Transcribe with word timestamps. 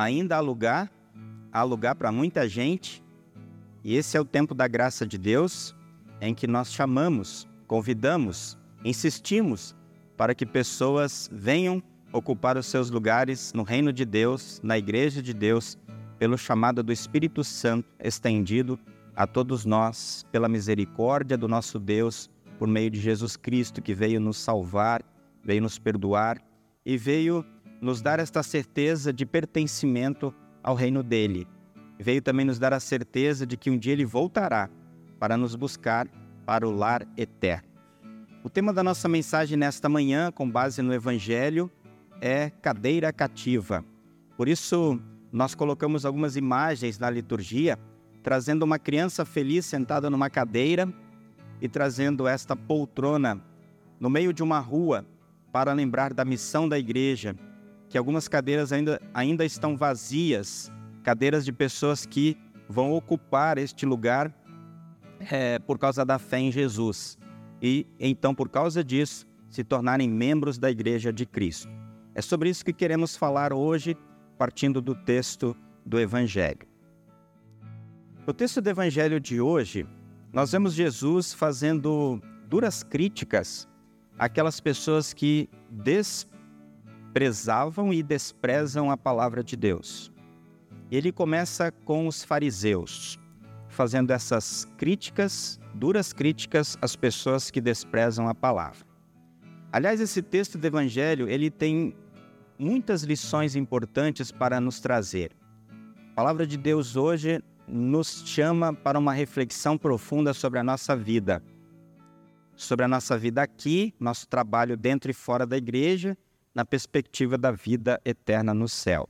ainda 0.00 0.36
há 0.36 0.40
lugar, 0.40 0.90
há 1.52 1.62
lugar 1.62 1.94
para 1.94 2.10
muita 2.10 2.48
gente, 2.48 3.04
e 3.84 3.94
esse 3.94 4.16
é 4.16 4.20
o 4.20 4.24
tempo 4.24 4.54
da 4.54 4.66
graça 4.66 5.06
de 5.06 5.18
Deus 5.18 5.74
em 6.22 6.34
que 6.34 6.46
nós 6.46 6.72
chamamos, 6.72 7.46
convidamos, 7.66 8.56
insistimos 8.82 9.76
para 10.16 10.34
que 10.34 10.46
pessoas 10.46 11.28
venham 11.30 11.82
ocupar 12.12 12.56
os 12.56 12.66
seus 12.66 12.90
lugares 12.90 13.52
no 13.52 13.62
reino 13.62 13.92
de 13.92 14.06
Deus, 14.06 14.58
na 14.62 14.78
igreja 14.78 15.22
de 15.22 15.34
Deus, 15.34 15.78
pelo 16.18 16.38
chamado 16.38 16.82
do 16.82 16.92
Espírito 16.92 17.44
Santo 17.44 17.86
estendido 17.98 18.78
a 19.14 19.26
todos 19.26 19.66
nós, 19.66 20.24
pela 20.32 20.48
misericórdia 20.48 21.36
do 21.36 21.46
nosso 21.46 21.78
Deus, 21.78 22.30
por 22.58 22.66
meio 22.66 22.90
de 22.90 22.98
Jesus 22.98 23.36
Cristo, 23.36 23.82
que 23.82 23.94
veio 23.94 24.18
nos 24.18 24.38
salvar, 24.38 25.02
veio 25.44 25.60
nos 25.60 25.78
perdoar 25.78 26.40
e 26.86 26.96
veio 26.96 27.44
nos 27.80 28.02
dar 28.02 28.18
esta 28.18 28.42
certeza 28.42 29.12
de 29.12 29.24
pertencimento 29.24 30.34
ao 30.62 30.74
reino 30.74 31.02
dele. 31.02 31.46
Veio 31.98 32.20
também 32.20 32.44
nos 32.44 32.58
dar 32.58 32.72
a 32.72 32.80
certeza 32.80 33.46
de 33.46 33.56
que 33.56 33.70
um 33.70 33.78
dia 33.78 33.92
ele 33.92 34.04
voltará 34.04 34.68
para 35.18 35.36
nos 35.36 35.54
buscar 35.54 36.08
para 36.44 36.66
o 36.66 36.70
lar 36.70 37.06
eterno. 37.16 37.68
O 38.42 38.48
tema 38.48 38.72
da 38.72 38.82
nossa 38.82 39.08
mensagem 39.08 39.56
nesta 39.56 39.88
manhã, 39.88 40.32
com 40.32 40.50
base 40.50 40.80
no 40.80 40.94
Evangelho, 40.94 41.70
é 42.20 42.50
cadeira 42.50 43.12
cativa. 43.12 43.84
Por 44.36 44.48
isso, 44.48 44.98
nós 45.30 45.54
colocamos 45.54 46.06
algumas 46.06 46.36
imagens 46.36 46.98
na 46.98 47.10
liturgia, 47.10 47.78
trazendo 48.22 48.62
uma 48.62 48.78
criança 48.78 49.24
feliz 49.24 49.66
sentada 49.66 50.08
numa 50.08 50.30
cadeira 50.30 50.92
e 51.60 51.68
trazendo 51.68 52.26
esta 52.26 52.56
poltrona 52.56 53.40
no 53.98 54.08
meio 54.08 54.32
de 54.32 54.42
uma 54.42 54.58
rua 54.58 55.04
para 55.52 55.72
lembrar 55.72 56.14
da 56.14 56.24
missão 56.24 56.68
da 56.68 56.78
igreja, 56.78 57.36
que 57.90 57.98
algumas 57.98 58.26
cadeiras 58.28 58.72
ainda, 58.72 58.98
ainda 59.12 59.44
estão 59.44 59.76
vazias 59.76 60.72
cadeiras 61.02 61.44
de 61.44 61.52
pessoas 61.52 62.06
que 62.06 62.38
vão 62.68 62.92
ocupar 62.92 63.58
este 63.58 63.84
lugar 63.84 64.34
é, 65.30 65.58
por 65.58 65.78
causa 65.78 66.04
da 66.04 66.18
fé 66.18 66.38
em 66.38 66.50
Jesus 66.50 67.18
e 67.62 67.86
então, 67.98 68.34
por 68.34 68.48
causa 68.48 68.82
disso, 68.82 69.26
se 69.50 69.62
tornarem 69.62 70.08
membros 70.08 70.58
da 70.58 70.70
Igreja 70.70 71.12
de 71.12 71.26
Cristo. 71.26 71.68
É 72.14 72.22
sobre 72.22 72.48
isso 72.48 72.64
que 72.64 72.72
queremos 72.72 73.16
falar 73.16 73.52
hoje, 73.52 73.96
partindo 74.38 74.80
do 74.80 74.94
texto 74.94 75.56
do 75.84 76.00
Evangelho. 76.00 76.66
No 78.26 78.32
texto 78.32 78.60
do 78.60 78.70
Evangelho 78.70 79.20
de 79.20 79.40
hoje, 79.40 79.86
nós 80.32 80.52
vemos 80.52 80.74
Jesus 80.74 81.34
fazendo 81.34 82.20
duras 82.48 82.82
críticas 82.82 83.68
àquelas 84.18 84.60
pessoas 84.60 85.12
que 85.12 85.48
desprezavam 87.10 87.92
e 87.92 88.04
desprezam 88.04 88.88
a 88.88 88.96
palavra 88.96 89.42
de 89.42 89.56
Deus. 89.56 90.12
Ele 90.92 91.10
começa 91.10 91.72
com 91.84 92.06
os 92.06 92.22
fariseus, 92.22 93.18
fazendo 93.68 94.12
essas 94.12 94.64
críticas 94.78 95.58
duras 95.74 96.12
críticas 96.12 96.76
às 96.80 96.94
pessoas 96.94 97.50
que 97.50 97.60
desprezam 97.60 98.28
a 98.28 98.34
palavra. 98.34 98.86
Aliás, 99.72 100.00
esse 100.00 100.22
texto 100.22 100.56
do 100.56 100.66
Evangelho 100.66 101.28
ele 101.28 101.50
tem 101.50 101.94
muitas 102.58 103.02
lições 103.02 103.56
importantes 103.56 104.30
para 104.30 104.60
nos 104.60 104.80
trazer. 104.80 105.32
A 106.12 106.14
palavra 106.14 106.46
de 106.46 106.56
Deus 106.56 106.96
hoje 106.96 107.42
nos 107.66 108.22
chama 108.26 108.72
para 108.72 108.98
uma 108.98 109.12
reflexão 109.12 109.76
profunda 109.76 110.32
sobre 110.32 110.58
a 110.58 110.64
nossa 110.64 110.96
vida, 110.96 111.42
sobre 112.54 112.84
a 112.84 112.88
nossa 112.88 113.16
vida 113.16 113.42
aqui, 113.42 113.94
nosso 113.98 114.28
trabalho 114.28 114.76
dentro 114.76 115.10
e 115.10 115.14
fora 115.14 115.46
da 115.46 115.56
igreja, 115.56 116.16
na 116.54 116.64
perspectiva 116.64 117.38
da 117.38 117.50
vida 117.50 118.00
eterna 118.04 118.52
no 118.52 118.68
céu. 118.68 119.08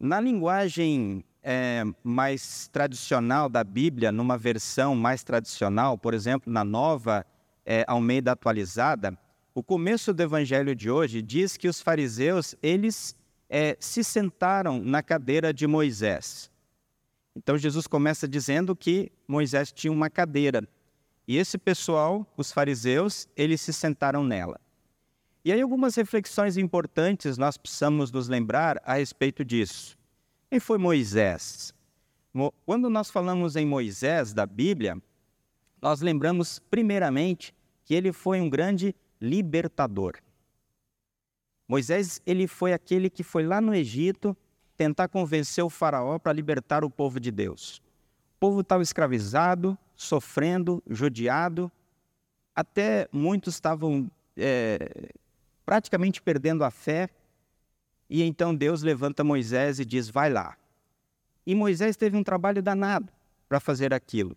Na 0.00 0.20
linguagem 0.20 1.24
é, 1.42 1.84
mais 2.02 2.68
tradicional 2.68 3.48
da 3.48 3.62
Bíblia, 3.62 4.10
numa 4.10 4.36
versão 4.36 4.94
mais 4.94 5.22
tradicional, 5.22 5.96
por 5.98 6.14
exemplo, 6.14 6.52
na 6.52 6.64
nova 6.64 7.24
é, 7.64 7.84
Almeida 7.86 8.32
atualizada, 8.32 9.16
o 9.54 9.62
começo 9.62 10.12
do 10.12 10.22
evangelho 10.22 10.74
de 10.74 10.90
hoje 10.90 11.22
diz 11.22 11.56
que 11.56 11.68
os 11.68 11.80
fariseus, 11.80 12.56
eles 12.62 13.14
é, 13.48 13.76
se 13.78 14.02
sentaram 14.02 14.82
na 14.82 15.02
cadeira 15.02 15.54
de 15.54 15.66
Moisés. 15.66 16.50
Então 17.36 17.58
Jesus 17.58 17.86
começa 17.86 18.26
dizendo 18.26 18.74
que 18.74 19.12
Moisés 19.28 19.70
tinha 19.72 19.92
uma 19.92 20.08
cadeira. 20.08 20.66
E 21.26 21.36
esse 21.36 21.56
pessoal, 21.56 22.26
os 22.36 22.52
fariseus, 22.52 23.28
eles 23.36 23.60
se 23.60 23.72
sentaram 23.72 24.24
nela. 24.24 24.60
E 25.44 25.52
aí 25.52 25.60
algumas 25.60 25.94
reflexões 25.94 26.56
importantes 26.56 27.36
nós 27.36 27.58
precisamos 27.58 28.10
nos 28.10 28.28
lembrar 28.28 28.80
a 28.82 28.94
respeito 28.94 29.44
disso. 29.44 29.94
Quem 30.48 30.58
foi 30.58 30.78
Moisés? 30.78 31.74
Quando 32.64 32.88
nós 32.88 33.10
falamos 33.10 33.54
em 33.54 33.66
Moisés 33.66 34.32
da 34.32 34.46
Bíblia, 34.46 34.96
nós 35.82 36.00
lembramos 36.00 36.60
primeiramente 36.70 37.54
que 37.84 37.94
ele 37.94 38.10
foi 38.10 38.40
um 38.40 38.48
grande 38.48 38.96
libertador. 39.20 40.14
Moisés, 41.68 42.22
ele 42.24 42.46
foi 42.46 42.72
aquele 42.72 43.10
que 43.10 43.22
foi 43.22 43.44
lá 43.44 43.60
no 43.60 43.74
Egito 43.74 44.34
tentar 44.78 45.08
convencer 45.08 45.62
o 45.62 45.68
faraó 45.68 46.18
para 46.18 46.32
libertar 46.32 46.84
o 46.84 46.90
povo 46.90 47.20
de 47.20 47.30
Deus. 47.30 47.82
O 48.36 48.40
povo 48.40 48.60
estava 48.62 48.82
escravizado, 48.82 49.76
sofrendo, 49.94 50.82
judiado, 50.88 51.70
até 52.54 53.08
muitos 53.12 53.54
estavam 53.54 54.10
é, 54.36 55.10
praticamente 55.64 56.22
perdendo 56.22 56.64
a 56.64 56.70
fé, 56.70 57.08
e 58.08 58.22
então 58.22 58.54
Deus 58.54 58.82
levanta 58.82 59.24
Moisés 59.24 59.78
e 59.78 59.84
diz: 59.84 60.08
Vai 60.08 60.30
lá. 60.30 60.56
E 61.46 61.54
Moisés 61.54 61.96
teve 61.96 62.16
um 62.16 62.24
trabalho 62.24 62.62
danado 62.62 63.12
para 63.48 63.60
fazer 63.60 63.92
aquilo. 63.92 64.36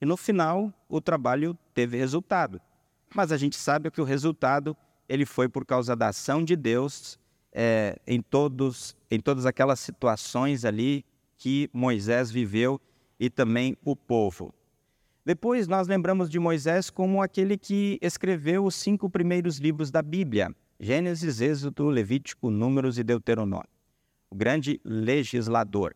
E 0.00 0.06
no 0.06 0.16
final, 0.16 0.72
o 0.88 1.00
trabalho 1.00 1.56
teve 1.74 1.96
resultado. 1.96 2.60
Mas 3.14 3.32
a 3.32 3.36
gente 3.36 3.56
sabe 3.56 3.90
que 3.90 4.00
o 4.00 4.04
resultado 4.04 4.76
ele 5.08 5.24
foi 5.24 5.48
por 5.48 5.64
causa 5.64 5.94
da 5.94 6.08
ação 6.08 6.44
de 6.44 6.56
Deus 6.56 7.18
é, 7.52 7.98
em, 8.06 8.20
todos, 8.20 8.96
em 9.10 9.20
todas 9.20 9.46
aquelas 9.46 9.80
situações 9.80 10.64
ali 10.64 11.04
que 11.38 11.70
Moisés 11.72 12.30
viveu 12.30 12.80
e 13.18 13.30
também 13.30 13.76
o 13.84 13.94
povo. 13.94 14.52
Depois 15.24 15.66
nós 15.66 15.88
lembramos 15.88 16.28
de 16.28 16.38
Moisés 16.38 16.90
como 16.90 17.22
aquele 17.22 17.56
que 17.56 17.98
escreveu 18.00 18.64
os 18.64 18.74
cinco 18.74 19.08
primeiros 19.08 19.58
livros 19.58 19.90
da 19.90 20.02
Bíblia. 20.02 20.54
Gênesis, 20.78 21.40
Êxodo, 21.40 21.88
Levítico, 21.88 22.50
Números 22.50 22.98
e 22.98 23.02
Deuteronômio. 23.02 23.68
O 24.30 24.34
grande 24.34 24.80
legislador. 24.84 25.94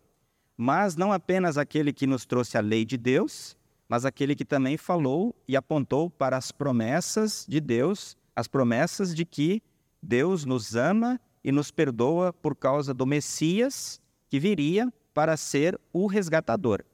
Mas 0.57 0.97
não 0.97 1.13
apenas 1.13 1.59
aquele 1.59 1.93
que 1.93 2.07
nos 2.07 2.25
trouxe 2.25 2.57
a 2.57 2.61
lei 2.61 2.85
de 2.85 2.97
Deus, 2.97 3.57
mas 3.89 4.05
aquele 4.05 4.35
que 4.35 4.45
também 4.45 4.77
falou 4.77 5.35
e 5.49 5.57
apontou 5.57 6.09
para 6.09 6.37
as 6.37 6.53
promessas 6.53 7.45
de 7.49 7.61
Deus, 7.61 8.17
as 8.37 8.47
promessas 8.47 9.15
de 9.15 9.25
que 9.25 9.63
Deus 10.03 10.45
nos 10.45 10.77
ama 10.77 11.21
e 11.43 11.51
nos 11.51 11.71
perdoa 11.71 12.33
por 12.33 12.55
causa 12.55 12.95
do 12.95 13.05
Messias 13.05 14.01
que 14.29 14.39
viria 14.39 14.93
para 15.13 15.37
ser 15.37 15.79
o 15.93 16.07
resgatador, 16.07 16.85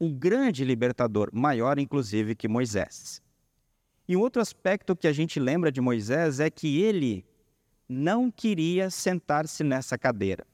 um 0.00 0.12
grande 0.12 0.64
libertador, 0.64 1.30
maior 1.32 1.78
inclusive 1.78 2.34
que 2.34 2.46
Moisés. 2.46 3.20
E 4.08 4.16
um 4.16 4.20
outro 4.20 4.40
aspecto 4.40 4.94
que 4.94 5.08
a 5.08 5.12
gente 5.12 5.40
lembra 5.40 5.72
de 5.72 5.80
Moisés 5.80 6.38
é 6.38 6.48
que 6.48 6.80
ele 6.80 7.24
não 7.88 8.30
queria 8.30 8.88
sentar-se 8.90 9.64
nessa 9.64 9.98
cadeira. 9.98 10.46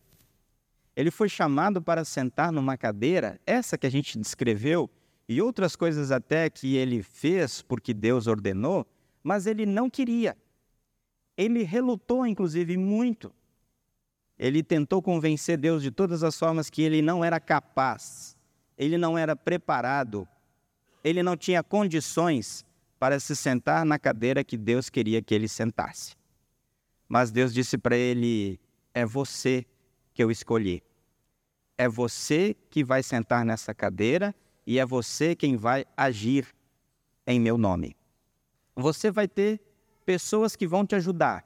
Ele 0.95 1.11
foi 1.11 1.29
chamado 1.29 1.81
para 1.81 2.05
sentar 2.05 2.53
numa 2.53 2.77
cadeira, 2.77 3.41
essa 3.47 3.79
que 3.79 3.87
a 3.87 3.91
gente 3.91 4.19
descreveu, 4.19 4.91
e 5.29 5.41
outras 5.41 5.75
coisas 5.75 6.11
até 6.11 6.51
que 6.51 6.77
ele 6.77 7.03
fez 7.03 7.63
porque 7.63 7.95
Deus 7.95 8.27
ordenou, 8.27 8.87
mas 9.23 9.47
ele 9.47 9.65
não 9.65 9.89
queria. 9.89 10.37
Ele 11.37 11.63
relutou, 11.63 12.27
inclusive, 12.27 12.77
muito. 12.77 13.33
Ele 14.39 14.63
tentou 14.63 15.01
convencer 15.01 15.57
Deus 15.57 15.83
de 15.83 15.91
todas 15.91 16.23
as 16.23 16.39
formas 16.39 16.69
que 16.69 16.83
ele 16.83 17.01
não 17.01 17.25
era 17.25 17.39
capaz, 17.39 18.37
ele 18.77 18.99
não 18.99 19.17
era 19.17 19.37
preparado, 19.37 20.29
ele 21.05 21.23
não 21.23 21.37
tinha 21.37 21.63
condições 21.63 22.65
para 23.03 23.19
se 23.19 23.35
sentar 23.35 23.85
na 23.85 23.99
cadeira 23.99 24.45
que 24.45 24.57
Deus 24.57 24.89
queria 24.89 25.21
que 25.21 25.35
ele 25.35 25.49
sentasse. 25.49 26.15
Mas 27.09 27.33
Deus 27.33 27.53
disse 27.53 27.77
para 27.77 27.97
ele: 27.97 28.61
É 28.95 29.05
você 29.05 29.67
que 30.15 30.23
eu 30.23 30.31
escolhi. 30.31 30.85
É 31.77 31.89
você 31.89 32.55
que 32.71 32.85
vai 32.85 33.03
sentar 33.03 33.45
nessa 33.45 33.75
cadeira 33.75 34.33
e 34.65 34.79
é 34.79 34.87
você 34.87 35.35
quem 35.35 35.57
vai 35.57 35.85
agir 35.97 36.47
em 37.27 37.41
meu 37.41 37.59
nome. 37.59 37.97
Você 38.77 39.11
vai 39.11 39.27
ter 39.27 39.61
pessoas 40.07 40.55
que 40.55 40.69
vão 40.69 40.87
te 40.87 40.95
ajudar, 40.95 41.45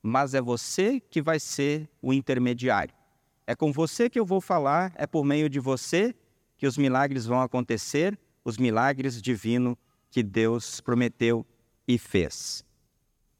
mas 0.00 0.32
é 0.32 0.40
você 0.40 1.00
que 1.00 1.20
vai 1.20 1.40
ser 1.40 1.90
o 2.00 2.12
intermediário. 2.12 2.94
É 3.48 3.56
com 3.56 3.72
você 3.72 4.08
que 4.08 4.20
eu 4.20 4.24
vou 4.24 4.40
falar, 4.40 4.92
é 4.94 5.08
por 5.08 5.24
meio 5.24 5.50
de 5.50 5.58
você 5.58 6.14
que 6.56 6.68
os 6.68 6.78
milagres 6.78 7.26
vão 7.26 7.42
acontecer, 7.42 8.16
os 8.44 8.58
milagres 8.58 9.20
divinos 9.20 9.76
que 10.12 10.22
Deus 10.22 10.78
prometeu 10.80 11.44
e 11.88 11.98
fez. 11.98 12.62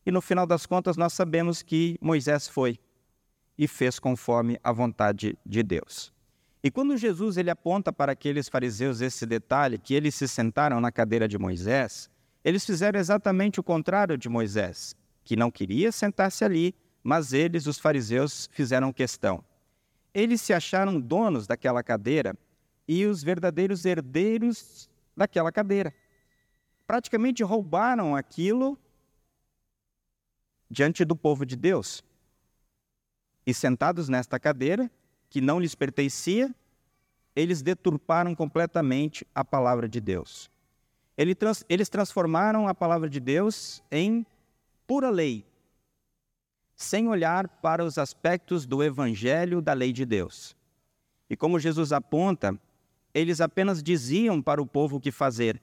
E 0.04 0.10
no 0.10 0.22
final 0.22 0.46
das 0.46 0.64
contas, 0.64 0.96
nós 0.96 1.12
sabemos 1.12 1.62
que 1.62 1.98
Moisés 2.00 2.48
foi. 2.48 2.80
e 3.58 3.68
fez 3.68 3.98
conforme 3.98 4.58
a 4.64 4.72
vontade 4.72 5.38
de 5.44 5.62
Deus. 5.62 6.10
E 6.64 6.70
quando 6.70 6.96
Jesus 6.96 7.36
ele 7.36 7.50
aponta 7.50 7.92
para 7.92 8.12
aqueles 8.12 8.48
fariseus 8.48 9.02
esse 9.02 9.26
detalhe, 9.26 9.78
que 9.78 9.92
eles 9.92 10.14
se 10.14 10.26
sentaram 10.26 10.80
na 10.80 10.90
cadeira 10.90 11.28
de 11.28 11.38
Moisés, 11.38 12.08
eles 12.42 12.64
fizeram 12.64 12.98
exatamente 12.98 13.60
o 13.60 13.62
contrário 13.62 14.16
de 14.16 14.28
Moisés, 14.28 14.96
que 15.22 15.36
não 15.36 15.50
queria 15.50 15.92
sentar-se 15.92 16.42
ali, 16.42 16.74
mas 17.04 17.34
eles, 17.34 17.66
os 17.66 17.78
fariseus, 17.78 18.48
fizeram 18.52 18.92
questão. 18.92 19.44
Eles 20.14 20.40
se 20.40 20.54
acharam 20.54 20.98
donos 20.98 21.46
daquela 21.46 21.82
cadeira 21.82 22.34
e 22.88 23.04
os 23.04 23.22
verdadeiros 23.22 23.84
herdeiros 23.84 24.88
daquela 25.14 25.52
cadeira. 25.52 25.94
Praticamente 26.86 27.42
roubaram 27.42 28.14
aquilo 28.14 28.78
diante 30.70 31.04
do 31.04 31.14
povo 31.14 31.44
de 31.44 31.56
Deus. 31.56 32.02
E 33.46 33.52
sentados 33.52 34.08
nesta 34.08 34.38
cadeira, 34.38 34.90
que 35.28 35.40
não 35.40 35.58
lhes 35.58 35.74
pertencia, 35.74 36.54
eles 37.34 37.62
deturparam 37.62 38.34
completamente 38.34 39.26
a 39.34 39.44
palavra 39.44 39.88
de 39.88 40.00
Deus. 40.00 40.50
Eles 41.68 41.88
transformaram 41.88 42.68
a 42.68 42.74
palavra 42.74 43.08
de 43.08 43.20
Deus 43.20 43.82
em 43.90 44.26
pura 44.86 45.10
lei, 45.10 45.46
sem 46.74 47.08
olhar 47.08 47.48
para 47.48 47.84
os 47.84 47.96
aspectos 47.98 48.66
do 48.66 48.82
evangelho 48.82 49.60
da 49.62 49.72
lei 49.72 49.92
de 49.92 50.04
Deus. 50.04 50.56
E 51.28 51.36
como 51.36 51.58
Jesus 51.58 51.92
aponta, 51.92 52.58
eles 53.14 53.40
apenas 53.40 53.82
diziam 53.82 54.42
para 54.42 54.60
o 54.60 54.66
povo 54.66 54.96
o 54.96 55.00
que 55.00 55.10
fazer, 55.10 55.60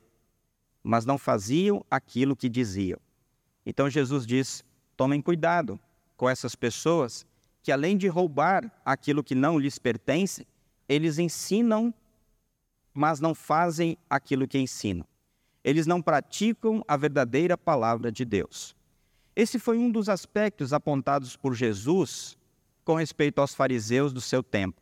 mas 0.83 1.05
não 1.05 1.17
faziam 1.17 1.85
aquilo 1.89 2.35
que 2.35 2.49
diziam. 2.49 2.99
Então 3.65 3.89
Jesus 3.89 4.25
diz: 4.25 4.63
tomem 4.95 5.21
cuidado 5.21 5.79
com 6.17 6.29
essas 6.29 6.55
pessoas 6.55 7.25
que 7.61 7.71
além 7.71 7.97
de 7.97 8.07
roubar 8.07 8.71
aquilo 8.83 9.23
que 9.23 9.35
não 9.35 9.59
lhes 9.59 9.77
pertence, 9.77 10.47
eles 10.87 11.19
ensinam, 11.19 11.93
mas 12.93 13.19
não 13.19 13.35
fazem 13.35 13.97
aquilo 14.09 14.47
que 14.47 14.57
ensinam. 14.57 15.05
Eles 15.63 15.85
não 15.85 16.01
praticam 16.01 16.83
a 16.87 16.97
verdadeira 16.97 17.57
palavra 17.57 18.11
de 18.11 18.25
Deus. 18.25 18.75
Esse 19.35 19.59
foi 19.59 19.77
um 19.77 19.91
dos 19.91 20.09
aspectos 20.09 20.73
apontados 20.73 21.35
por 21.35 21.53
Jesus 21.53 22.37
com 22.83 22.95
respeito 22.95 23.39
aos 23.39 23.53
fariseus 23.53 24.11
do 24.11 24.19
seu 24.19 24.41
tempo. 24.41 24.81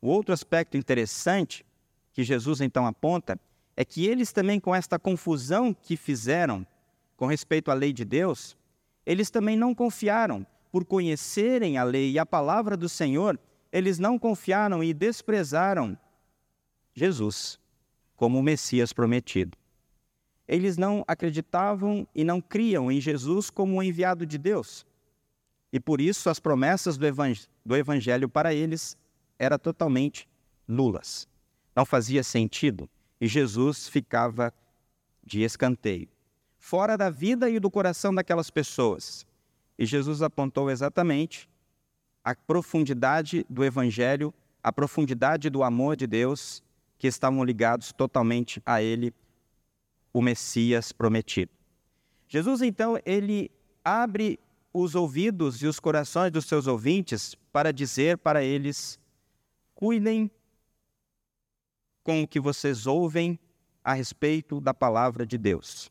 O 0.00 0.08
outro 0.08 0.32
aspecto 0.32 0.76
interessante 0.76 1.64
que 2.12 2.24
Jesus 2.24 2.60
então 2.60 2.86
aponta 2.86 3.38
é 3.76 3.84
que 3.84 4.06
eles 4.06 4.32
também, 4.32 4.60
com 4.60 4.74
esta 4.74 4.98
confusão 4.98 5.74
que 5.74 5.96
fizeram 5.96 6.66
com 7.16 7.26
respeito 7.26 7.70
à 7.70 7.74
lei 7.74 7.92
de 7.92 8.04
Deus, 8.04 8.56
eles 9.04 9.30
também 9.30 9.56
não 9.56 9.74
confiaram 9.74 10.46
por 10.70 10.84
conhecerem 10.84 11.78
a 11.78 11.84
lei 11.84 12.12
e 12.12 12.18
a 12.18 12.26
palavra 12.26 12.76
do 12.76 12.88
Senhor, 12.88 13.38
eles 13.72 13.98
não 13.98 14.18
confiaram 14.18 14.82
e 14.82 14.92
desprezaram 14.92 15.96
Jesus 16.94 17.58
como 18.16 18.38
o 18.38 18.42
Messias 18.42 18.92
prometido. 18.92 19.56
Eles 20.46 20.76
não 20.76 21.04
acreditavam 21.06 22.06
e 22.14 22.22
não 22.22 22.40
criam 22.40 22.90
em 22.90 23.00
Jesus 23.00 23.50
como 23.50 23.76
o 23.76 23.82
enviado 23.82 24.26
de 24.26 24.36
Deus. 24.36 24.86
E 25.72 25.80
por 25.80 26.00
isso 26.00 26.30
as 26.30 26.38
promessas 26.38 26.96
do, 26.96 27.06
do 27.64 27.76
Evangelho 27.76 28.28
para 28.28 28.54
eles 28.54 28.96
eram 29.38 29.58
totalmente 29.58 30.28
nulas. 30.68 31.26
Não 31.74 31.84
fazia 31.84 32.22
sentido 32.22 32.88
e 33.24 33.26
Jesus 33.26 33.88
ficava 33.88 34.52
de 35.24 35.40
escanteio, 35.40 36.10
fora 36.58 36.94
da 36.94 37.08
vida 37.08 37.48
e 37.48 37.58
do 37.58 37.70
coração 37.70 38.14
daquelas 38.14 38.50
pessoas. 38.50 39.26
E 39.78 39.86
Jesus 39.86 40.20
apontou 40.20 40.70
exatamente 40.70 41.48
a 42.22 42.34
profundidade 42.34 43.46
do 43.48 43.64
Evangelho, 43.64 44.32
a 44.62 44.70
profundidade 44.70 45.48
do 45.48 45.62
amor 45.62 45.96
de 45.96 46.06
Deus, 46.06 46.62
que 46.98 47.06
estavam 47.06 47.42
ligados 47.42 47.92
totalmente 47.92 48.60
a 48.66 48.82
Ele, 48.82 49.10
o 50.12 50.20
Messias 50.20 50.92
prometido. 50.92 51.50
Jesus, 52.28 52.60
então, 52.60 53.00
ele 53.06 53.50
abre 53.82 54.38
os 54.70 54.94
ouvidos 54.94 55.62
e 55.62 55.66
os 55.66 55.80
corações 55.80 56.30
dos 56.30 56.44
seus 56.44 56.66
ouvintes 56.66 57.34
para 57.50 57.72
dizer 57.72 58.18
para 58.18 58.44
eles: 58.44 59.00
cuidem 59.74 60.30
com 62.04 62.22
o 62.22 62.28
que 62.28 62.38
vocês 62.38 62.86
ouvem 62.86 63.38
a 63.82 63.94
respeito 63.94 64.60
da 64.60 64.74
palavra 64.74 65.26
de 65.26 65.38
Deus. 65.38 65.90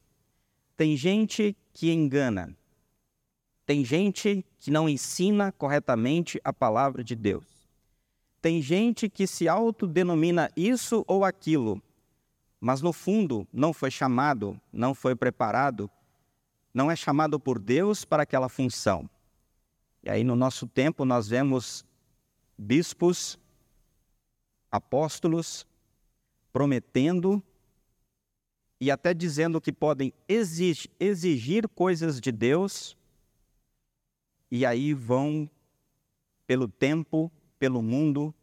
Tem 0.78 0.96
gente 0.96 1.58
que 1.74 1.92
engana, 1.92 2.56
tem 3.66 3.84
gente 3.84 4.46
que 4.60 4.70
não 4.70 4.88
ensina 4.88 5.52
corretamente 5.52 6.40
a 6.44 6.54
palavra 6.54 7.04
de 7.04 7.16
Deus. 7.16 7.68
Tem 8.42 8.62
gente 8.62 9.10
que 9.10 9.26
se 9.26 9.48
autodenomina 9.48 10.50
isso 10.56 11.04
ou 11.08 11.26
aquilo, 11.26 11.82
mas 12.60 12.82
no 12.82 12.94
fundo 12.94 13.48
não 13.52 13.74
foi 13.74 13.90
chamado, 13.90 14.60
não 14.72 14.94
foi 14.94 15.16
preparado, 15.16 15.90
não 16.74 16.92
é 16.92 16.96
chamado 16.96 17.40
por 17.40 17.58
Deus 17.58 18.06
para 18.06 18.24
aquela 18.24 18.50
função. 18.50 19.10
E 20.04 20.10
aí 20.10 20.24
no 20.24 20.36
nosso 20.36 20.68
tempo 20.68 21.06
nós 21.06 21.28
vemos 21.28 21.86
bispos, 22.58 23.40
apóstolos 24.70 25.66
prometendo 26.54 27.44
e 28.80 28.92
até 28.92 29.14
dizendo 29.14 29.60
que 29.60 29.74
podem 29.74 30.14
exigir 30.28 31.68
coisas 31.70 32.22
de 32.22 32.32
Deus 32.32 32.96
e 34.52 34.66
aí 34.66 34.94
vão 34.94 35.50
pelo 36.46 36.68
tempo, 36.68 37.32
pelo 37.58 37.82
mundo, 37.82 38.34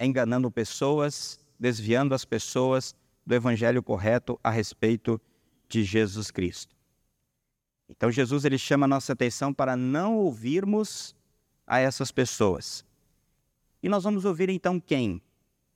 enganando 0.00 0.50
pessoas, 0.50 1.38
desviando 1.58 2.14
as 2.14 2.24
pessoas 2.24 2.96
do 3.26 3.34
evangelho 3.34 3.82
correto 3.82 4.40
a 4.42 4.50
respeito 4.50 5.20
de 5.68 5.84
Jesus 5.84 6.30
Cristo. 6.30 6.74
Então 7.88 8.10
Jesus 8.10 8.44
ele 8.46 8.56
chama 8.56 8.86
a 8.86 8.88
nossa 8.88 9.12
atenção 9.12 9.52
para 9.52 9.76
não 9.76 10.16
ouvirmos 10.16 11.14
a 11.66 11.80
essas 11.80 12.10
pessoas. 12.10 12.82
E 13.82 13.88
nós 13.88 14.04
vamos 14.04 14.24
ouvir 14.24 14.48
então 14.48 14.80
quem? 14.80 15.20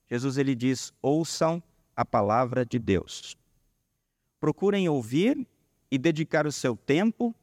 Jesus 0.09 0.39
ele 0.39 0.55
diz: 0.55 0.93
"Ouçam 1.03 1.63
a 1.97 2.05
palavra 2.05 2.65
de 2.65 2.79
Deus". 2.79 3.37
Procurem 4.41 4.89
ouvir 4.89 5.47
e 5.91 5.99
dedicar 5.99 6.47
o 6.47 6.53
seu 6.53 6.77
tempo 6.77 7.35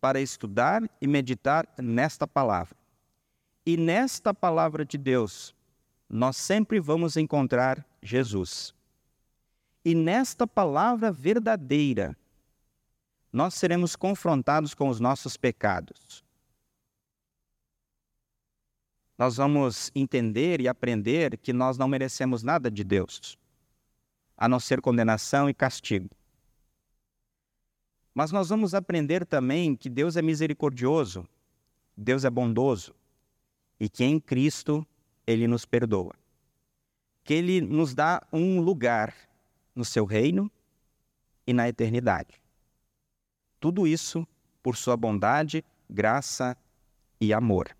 para 0.00 0.20
estudar 0.20 0.82
e 1.00 1.06
meditar 1.06 1.66
nesta 1.78 2.26
palavra. 2.26 2.76
E 3.64 3.76
nesta 3.76 4.34
palavra 4.34 4.84
de 4.84 4.98
Deus, 4.98 5.54
nós 6.08 6.36
sempre 6.36 6.78
vamos 6.78 7.16
encontrar 7.16 7.86
Jesus. 8.02 8.74
E 9.84 9.94
nesta 9.94 10.46
palavra 10.46 11.10
verdadeira, 11.10 12.16
nós 13.32 13.54
seremos 13.54 13.96
confrontados 13.96 14.74
com 14.74 14.88
os 14.88 15.00
nossos 15.00 15.36
pecados. 15.36 16.22
Nós 19.16 19.36
vamos 19.36 19.90
entender 19.94 20.60
e 20.60 20.68
aprender 20.68 21.38
que 21.38 21.52
nós 21.52 21.78
não 21.78 21.88
merecemos 21.88 22.42
nada 22.42 22.70
de 22.70 22.84
Deus, 22.84 23.38
a 24.36 24.48
não 24.48 24.58
ser 24.58 24.80
condenação 24.80 25.48
e 25.48 25.54
castigo. 25.54 26.10
Mas 28.14 28.30
nós 28.30 28.48
vamos 28.48 28.74
aprender 28.74 29.26
também 29.26 29.74
que 29.74 29.90
Deus 29.90 30.16
é 30.16 30.22
misericordioso, 30.22 31.26
Deus 31.96 32.24
é 32.24 32.30
bondoso 32.30 32.94
e 33.78 33.88
que 33.88 34.04
em 34.04 34.20
Cristo 34.20 34.86
ele 35.26 35.48
nos 35.48 35.64
perdoa. 35.64 36.14
Que 37.24 37.34
ele 37.34 37.60
nos 37.60 37.94
dá 37.94 38.24
um 38.32 38.60
lugar 38.60 39.14
no 39.74 39.84
seu 39.84 40.04
reino 40.04 40.50
e 41.46 41.52
na 41.52 41.68
eternidade. 41.68 42.40
Tudo 43.58 43.86
isso 43.86 44.26
por 44.62 44.76
sua 44.76 44.96
bondade, 44.96 45.64
graça 45.88 46.56
e 47.20 47.32
amor. 47.32 47.76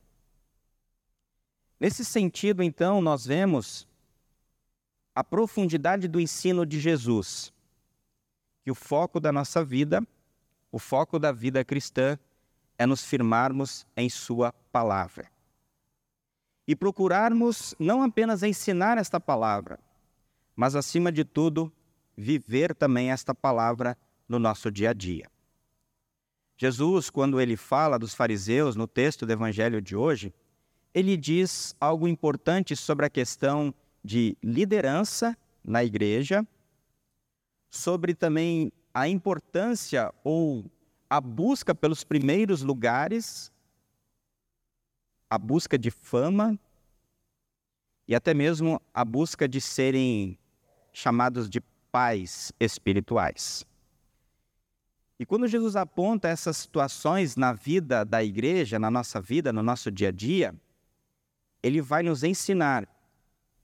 Nesse 1.79 2.05
sentido, 2.05 2.63
então, 2.63 3.01
nós 3.01 3.27
vemos 3.27 3.87
a 5.15 5.23
profundidade 5.23 6.09
do 6.09 6.21
ensino 6.21 6.67
de 6.67 6.81
Jesus, 6.81 7.53
que 8.63 8.71
o 8.71 8.75
foco 8.75 9.21
da 9.21 9.31
nossa 9.31 9.65
vida 9.65 10.03
o 10.75 10.79
foco 10.81 11.21
da 11.21 11.31
vida 11.31 11.65
cristã 11.65 12.19
é 12.77 12.85
nos 12.85 13.05
firmarmos 13.05 13.87
em 13.97 14.11
Sua 14.11 14.53
palavra. 14.73 15.31
E 16.67 16.75
procurarmos 16.75 17.77
não 17.79 18.03
apenas 18.03 18.43
ensinar 18.43 18.99
esta 18.99 19.21
palavra, 19.21 19.79
mas, 20.57 20.75
acima 20.75 21.13
de 21.13 21.25
tudo, 21.25 21.73
viver 22.17 22.75
também 22.75 23.13
esta 23.13 23.33
palavra 23.33 23.97
no 24.29 24.41
nosso 24.41 24.69
dia 24.69 24.91
a 24.91 24.93
dia. 24.93 25.31
Jesus, 26.57 27.09
quando 27.09 27.41
ele 27.41 27.57
fala 27.57 27.97
dos 27.97 28.13
fariseus 28.13 28.75
no 28.75 28.89
texto 28.89 29.25
do 29.25 29.33
evangelho 29.33 29.81
de 29.81 29.95
hoje, 29.95 30.35
ele 30.93 31.17
diz 31.17 31.77
algo 31.81 32.09
importante 32.09 32.75
sobre 32.75 33.07
a 33.07 33.11
questão 33.11 33.73
de 34.05 34.37
liderança 34.43 35.37
na 35.65 35.83
igreja, 35.83 36.47
sobre 37.71 38.15
também 38.15 38.71
a 38.93 39.09
importância 39.09 40.13
ou 40.23 40.71
a 41.09 41.21
busca 41.21 41.75
pelos 41.75 42.05
primeiros 42.05 42.63
lugares, 42.63 43.51
a 45.31 45.39
busca 45.39 45.79
de 45.79 45.91
fama 45.91 46.59
e 48.07 48.15
até 48.15 48.35
mesmo 48.35 48.81
a 48.93 49.05
busca 49.05 49.49
de 49.49 49.61
serem 49.61 50.39
chamados 50.93 51.49
de 51.49 51.61
pais 51.91 52.53
espirituais. 52.61 53.65
E 55.19 55.25
quando 55.25 55.49
Jesus 55.49 55.77
aponta 55.77 56.29
essas 56.29 56.57
situações 56.57 57.37
na 57.37 57.53
vida 57.53 58.05
da 58.05 58.23
igreja, 58.23 58.79
na 58.79 58.91
nossa 58.91 59.21
vida, 59.21 59.53
no 59.53 59.63
nosso 59.63 59.91
dia 59.91 60.09
a 60.09 60.13
dia, 60.13 60.55
ele 61.63 61.81
vai 61.81 62.03
nos 62.03 62.23
ensinar 62.23 62.87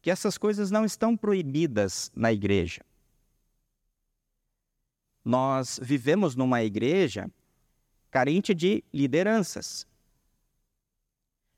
que 0.02 0.10
essas 0.10 0.38
coisas 0.38 0.70
não 0.70 0.84
estão 0.84 1.16
proibidas 1.16 2.10
na 2.14 2.32
igreja. 2.32 2.82
Nós 5.24 5.78
vivemos 5.82 6.34
numa 6.34 6.62
igreja 6.62 7.30
carente 8.10 8.54
de 8.54 8.82
lideranças, 8.92 9.86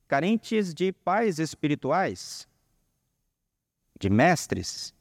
carentes 0.09 0.75
de 0.75 0.93
pais 0.93 1.39
espirituais, 1.39 2.47
de 3.99 4.11
mestres, 4.11 4.93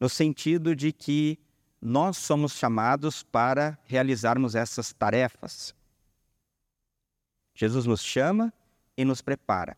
no 0.00 0.08
sentido 0.08 0.74
de 0.74 0.92
que 0.92 1.38
nós 1.80 2.16
somos 2.16 2.52
chamados 2.52 3.22
para 3.22 3.78
realizarmos 3.84 4.54
essas 4.54 4.92
tarefas. 4.92 5.74
Jesus 7.54 7.86
nos 7.86 8.02
chama 8.02 8.52
e 8.96 9.04
nos 9.04 9.20
prepara. 9.20 9.76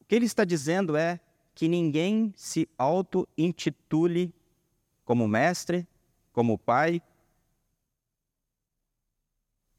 O 0.00 0.04
que 0.04 0.14
ele 0.14 0.26
está 0.26 0.44
dizendo 0.44 0.96
é 0.96 1.18
que 1.54 1.68
ninguém 1.68 2.32
se 2.36 2.68
auto-intitule 2.76 4.34
como 5.04 5.28
mestre, 5.28 5.86
como 6.32 6.58
pai 6.58 7.00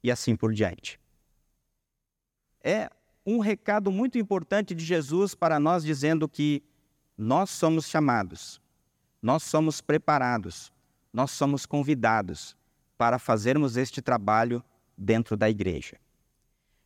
e 0.04 0.12
assim 0.12 0.36
por 0.36 0.54
diante. 0.54 1.00
É 2.64 2.90
um 3.26 3.40
recado 3.40 3.92
muito 3.92 4.18
importante 4.18 4.74
de 4.74 4.84
Jesus 4.84 5.34
para 5.36 5.60
nós, 5.60 5.84
dizendo 5.84 6.30
que 6.30 6.64
nós 7.18 7.50
somos 7.50 7.88
chamados, 7.88 8.62
nós 9.22 9.44
somos 9.44 9.82
preparados, 9.82 10.72
nós 11.12 11.32
somos 11.32 11.66
convidados 11.66 12.56
para 12.98 13.18
fazermos 13.18 13.78
este 13.78 14.02
trabalho 14.02 14.64
dentro 14.98 15.36
da 15.36 15.50
igreja. 15.50 15.98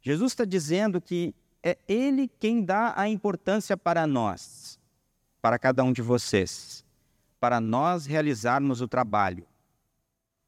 Jesus 0.02 0.32
está 0.32 0.46
dizendo 0.46 1.02
que 1.02 1.34
é 1.64 1.78
Ele 1.88 2.28
quem 2.40 2.64
dá 2.64 2.94
a 2.96 3.10
importância 3.10 3.76
para 3.76 4.08
nós, 4.08 4.69
para 5.42 5.58
cada 5.58 5.84
um 5.84 5.92
de 5.92 6.02
vocês, 6.02 6.84
para 7.40 7.60
nós 7.62 8.06
realizarmos 8.06 8.82
o 8.82 8.88
trabalho 8.88 9.46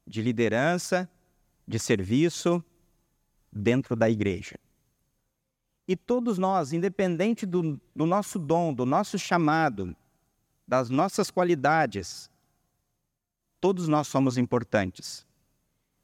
de 0.06 0.20
liderança, 0.20 1.08
de 1.66 1.78
serviço 1.78 2.62
dentro 3.50 3.96
da 3.96 4.10
igreja. 4.10 4.58
E 5.86 5.96
todos 5.96 6.38
nós, 6.38 6.72
independente 6.72 7.44
do, 7.44 7.80
do 7.94 8.06
nosso 8.06 8.38
dom, 8.38 8.72
do 8.72 8.86
nosso 8.86 9.18
chamado, 9.18 9.96
das 10.66 10.88
nossas 10.88 11.30
qualidades, 11.30 12.30
todos 13.60 13.88
nós 13.88 14.06
somos 14.06 14.38
importantes. 14.38 15.26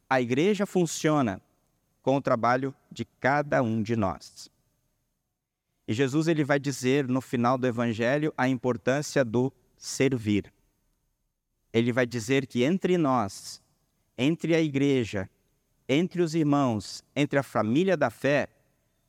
A 0.09 0.21
igreja 0.21 0.67
funciona 0.67 1.41
com 2.03 2.17
o 2.17 2.21
trabalho 2.21 2.75
de 2.91 3.05
cada 3.05 3.63
um 3.63 3.83
de 3.83 3.95
nós. 3.95 4.51
E 5.89 5.95
Jesus 5.95 6.29
ele 6.29 6.45
vai 6.45 6.61
dizer 6.61 7.09
no 7.09 7.23
final 7.23 7.57
do 7.57 7.67
evangelho 7.67 8.31
a 8.37 8.47
importância 8.47 9.25
do 9.25 9.51
servir. 9.75 10.53
Ele 11.73 11.93
vai 11.93 12.05
dizer 12.05 12.47
que 12.47 12.63
entre 12.63 12.99
nós, 12.99 13.63
entre 14.17 14.55
a 14.55 14.61
igreja, 14.61 15.31
entre 15.89 16.21
os 16.21 16.35
irmãos, 16.35 17.03
entre 17.17 17.39
a 17.39 17.43
família 17.43 17.97
da 17.97 18.11
fé, 18.11 18.49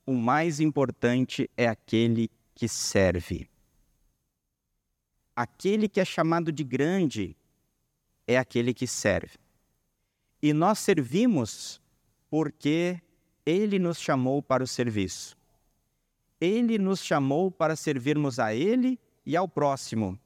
o 0.06 0.14
mais 0.14 0.62
importante 0.62 1.50
é 1.58 1.68
aquele 1.68 2.32
que 2.56 2.70
serve. 2.70 3.50
Aquele 5.36 5.90
que 5.90 6.00
é 6.00 6.06
chamado 6.06 6.50
de 6.50 6.64
grande 6.64 7.36
é 8.26 8.38
aquele 8.38 8.74
que 8.74 8.88
serve. 8.88 9.38
E 10.42 10.54
nós 10.54 10.80
servimos 10.80 11.82
porque 12.30 13.02
ele 13.46 13.80
nos 13.80 14.00
chamou 14.00 14.42
para 14.42 14.64
o 14.64 14.68
serviço. 14.68 15.39
Ele 16.40 16.78
nos 16.78 17.04
chamou 17.04 17.52
para 17.52 17.76
servirmos 17.76 18.40
a 18.40 18.54
ele 18.54 19.00
e 19.26 19.36
ao 19.36 19.48
próximo, 19.48 20.18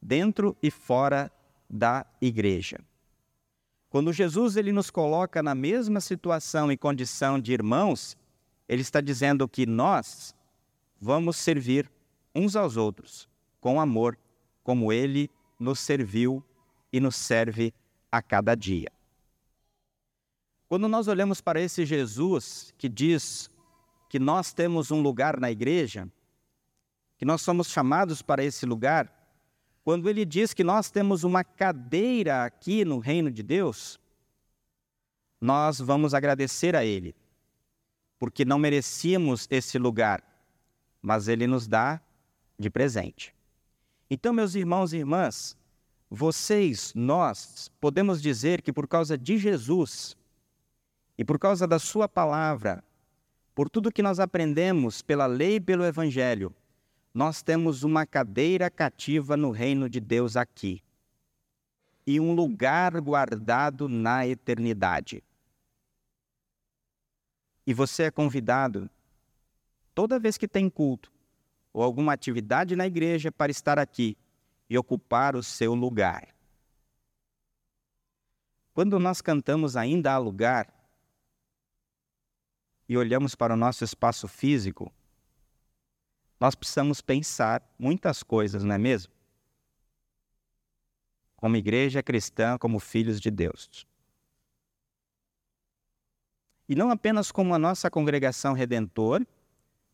dentro 0.00 0.56
e 0.62 0.70
fora 0.70 1.30
da 1.68 2.06
igreja. 2.20 2.78
Quando 3.88 4.12
Jesus 4.12 4.56
ele 4.56 4.70
nos 4.70 4.90
coloca 4.90 5.42
na 5.42 5.54
mesma 5.54 6.00
situação 6.00 6.70
e 6.70 6.76
condição 6.76 7.40
de 7.40 7.52
irmãos, 7.52 8.16
ele 8.68 8.82
está 8.82 9.00
dizendo 9.00 9.48
que 9.48 9.66
nós 9.66 10.34
vamos 11.00 11.36
servir 11.36 11.90
uns 12.34 12.54
aos 12.54 12.76
outros 12.76 13.28
com 13.60 13.80
amor, 13.80 14.16
como 14.62 14.92
ele 14.92 15.28
nos 15.58 15.80
serviu 15.80 16.42
e 16.92 17.00
nos 17.00 17.16
serve 17.16 17.74
a 18.10 18.22
cada 18.22 18.54
dia. 18.54 18.90
Quando 20.68 20.86
nós 20.88 21.08
olhamos 21.08 21.40
para 21.40 21.60
esse 21.60 21.84
Jesus 21.84 22.72
que 22.78 22.88
diz 22.88 23.50
que 24.10 24.18
nós 24.18 24.52
temos 24.52 24.90
um 24.90 25.00
lugar 25.00 25.38
na 25.38 25.52
igreja, 25.52 26.10
que 27.16 27.24
nós 27.24 27.42
somos 27.42 27.68
chamados 27.68 28.20
para 28.20 28.42
esse 28.42 28.66
lugar, 28.66 29.08
quando 29.84 30.10
ele 30.10 30.24
diz 30.24 30.52
que 30.52 30.64
nós 30.64 30.90
temos 30.90 31.22
uma 31.22 31.44
cadeira 31.44 32.44
aqui 32.44 32.84
no 32.84 32.98
reino 32.98 33.30
de 33.30 33.40
Deus, 33.40 34.00
nós 35.40 35.78
vamos 35.78 36.12
agradecer 36.12 36.74
a 36.74 36.84
Ele, 36.84 37.14
porque 38.18 38.44
não 38.44 38.58
merecíamos 38.58 39.46
esse 39.48 39.78
lugar, 39.78 40.22
mas 41.00 41.28
Ele 41.28 41.46
nos 41.46 41.68
dá 41.68 42.00
de 42.58 42.68
presente. 42.68 43.32
Então, 44.10 44.32
meus 44.32 44.56
irmãos 44.56 44.92
e 44.92 44.98
irmãs, 44.98 45.56
vocês, 46.10 46.92
nós, 46.96 47.70
podemos 47.80 48.20
dizer 48.20 48.60
que 48.60 48.72
por 48.72 48.88
causa 48.88 49.16
de 49.16 49.38
Jesus 49.38 50.16
e 51.16 51.24
por 51.24 51.38
causa 51.38 51.64
da 51.64 51.78
Sua 51.78 52.08
palavra, 52.08 52.82
por 53.60 53.68
tudo 53.68 53.92
que 53.92 54.02
nós 54.02 54.18
aprendemos 54.18 55.02
pela 55.02 55.26
lei 55.26 55.56
e 55.56 55.60
pelo 55.60 55.84
Evangelho, 55.84 56.50
nós 57.12 57.42
temos 57.42 57.82
uma 57.82 58.06
cadeira 58.06 58.70
cativa 58.70 59.36
no 59.36 59.50
reino 59.50 59.86
de 59.86 60.00
Deus 60.00 60.34
aqui 60.34 60.82
e 62.06 62.18
um 62.18 62.32
lugar 62.32 62.98
guardado 63.02 63.86
na 63.86 64.26
eternidade. 64.26 65.22
E 67.66 67.74
você 67.74 68.04
é 68.04 68.10
convidado, 68.10 68.88
toda 69.94 70.18
vez 70.18 70.38
que 70.38 70.48
tem 70.48 70.70
culto 70.70 71.12
ou 71.70 71.82
alguma 71.82 72.14
atividade 72.14 72.74
na 72.74 72.86
igreja, 72.86 73.30
para 73.30 73.52
estar 73.52 73.78
aqui 73.78 74.16
e 74.70 74.78
ocupar 74.78 75.36
o 75.36 75.42
seu 75.42 75.74
lugar. 75.74 76.28
Quando 78.72 78.98
nós 78.98 79.20
cantamos 79.20 79.76
Ainda 79.76 80.12
há 80.12 80.16
lugar 80.16 80.79
e 82.90 82.96
olhamos 82.96 83.36
para 83.36 83.54
o 83.54 83.56
nosso 83.56 83.84
espaço 83.84 84.26
físico, 84.26 84.92
nós 86.40 86.56
precisamos 86.56 87.00
pensar 87.00 87.62
muitas 87.78 88.24
coisas, 88.24 88.64
não 88.64 88.74
é 88.74 88.78
mesmo? 88.78 89.12
Como 91.36 91.54
igreja 91.54 92.02
cristã, 92.02 92.58
como 92.58 92.80
filhos 92.80 93.20
de 93.20 93.30
Deus. 93.30 93.86
E 96.68 96.74
não 96.74 96.90
apenas 96.90 97.30
como 97.30 97.54
a 97.54 97.60
nossa 97.60 97.88
congregação 97.88 98.54
redentor, 98.54 99.24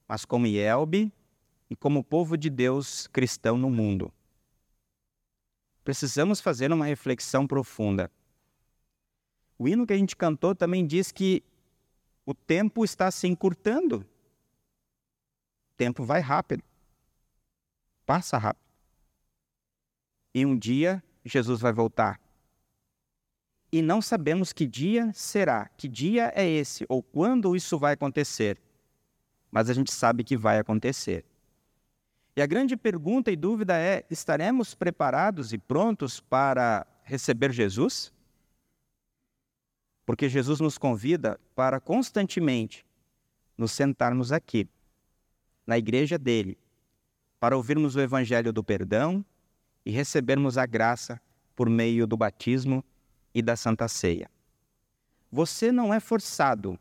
mas 0.09 0.25
como 0.25 0.47
IELB 0.47 1.13
e 1.69 1.77
como 1.77 2.03
povo 2.03 2.35
de 2.35 2.49
Deus 2.49 3.07
cristão 3.09 3.59
no 3.59 3.69
mundo. 3.69 4.11
Precisamos 5.85 6.41
fazer 6.41 6.73
uma 6.73 6.87
reflexão 6.87 7.47
profunda. 7.47 8.11
O 9.59 9.69
hino 9.69 9.87
que 9.87 9.93
a 9.93 9.99
gente 9.99 10.17
cantou 10.17 10.55
também 10.55 10.87
diz 10.87 11.13
que 11.13 11.45
o 12.27 12.35
tempo 12.35 12.85
está 12.85 13.11
se 13.11 13.27
encurtando 13.27 14.05
tempo 15.77 16.05
vai 16.05 16.21
rápido. 16.21 16.65
Passa 18.05 18.39
rápido. 18.39 18.65
E 20.35 20.45
um 20.45 20.57
dia 20.57 21.03
Jesus 21.25 21.61
vai 21.61 21.73
voltar. 21.73 22.21
E 23.71 23.83
não 23.83 24.01
sabemos 24.01 24.53
que 24.53 24.67
dia 24.67 25.13
será, 25.13 25.69
que 25.77 25.89
dia 25.89 26.33
é 26.35 26.49
esse, 26.49 26.87
ou 26.89 27.03
quando 27.03 27.57
isso 27.57 27.79
vai 27.79 27.95
acontecer. 27.95 28.61
Mas 29.51 29.69
a 29.69 29.75
gente 29.75 29.93
sabe 29.93 30.25
que 30.25 30.37
vai 30.37 30.59
acontecer. 30.59 31.25
E 32.37 32.43
a 32.43 32.47
grande 32.47 32.77
pergunta 32.77 33.31
e 33.31 33.37
dúvida 33.37 33.77
é: 33.79 34.05
estaremos 34.11 34.75
preparados 34.75 35.53
e 35.53 35.59
prontos 35.59 36.21
para 36.21 36.87
receber 37.03 37.51
Jesus? 37.53 38.13
Porque 40.07 40.29
Jesus 40.29 40.61
nos 40.61 40.79
convida 40.79 41.39
para 41.55 41.81
constantemente 41.81 42.87
nos 43.59 43.73
sentarmos 43.73 44.33
aqui 44.33 44.69
na 45.67 45.77
igreja 45.77 46.17
dele, 46.17 46.57
para 47.41 47.57
ouvirmos 47.57 47.97
o 47.97 48.01
evangelho 48.01 48.53
do 48.53 48.65
perdão 48.65 49.25
e 49.85 49.91
recebermos 49.91 50.57
a 50.57 50.65
graça 50.65 51.21
por 51.55 51.69
meio 51.69 52.07
do 52.07 52.17
batismo 52.17 52.85
e 53.35 53.43
da 53.43 53.57
Santa 53.57 53.89
Ceia. 53.89 54.31
Você 55.31 55.73
não 55.73 55.93
é 55.93 56.01
forçado, 56.01 56.79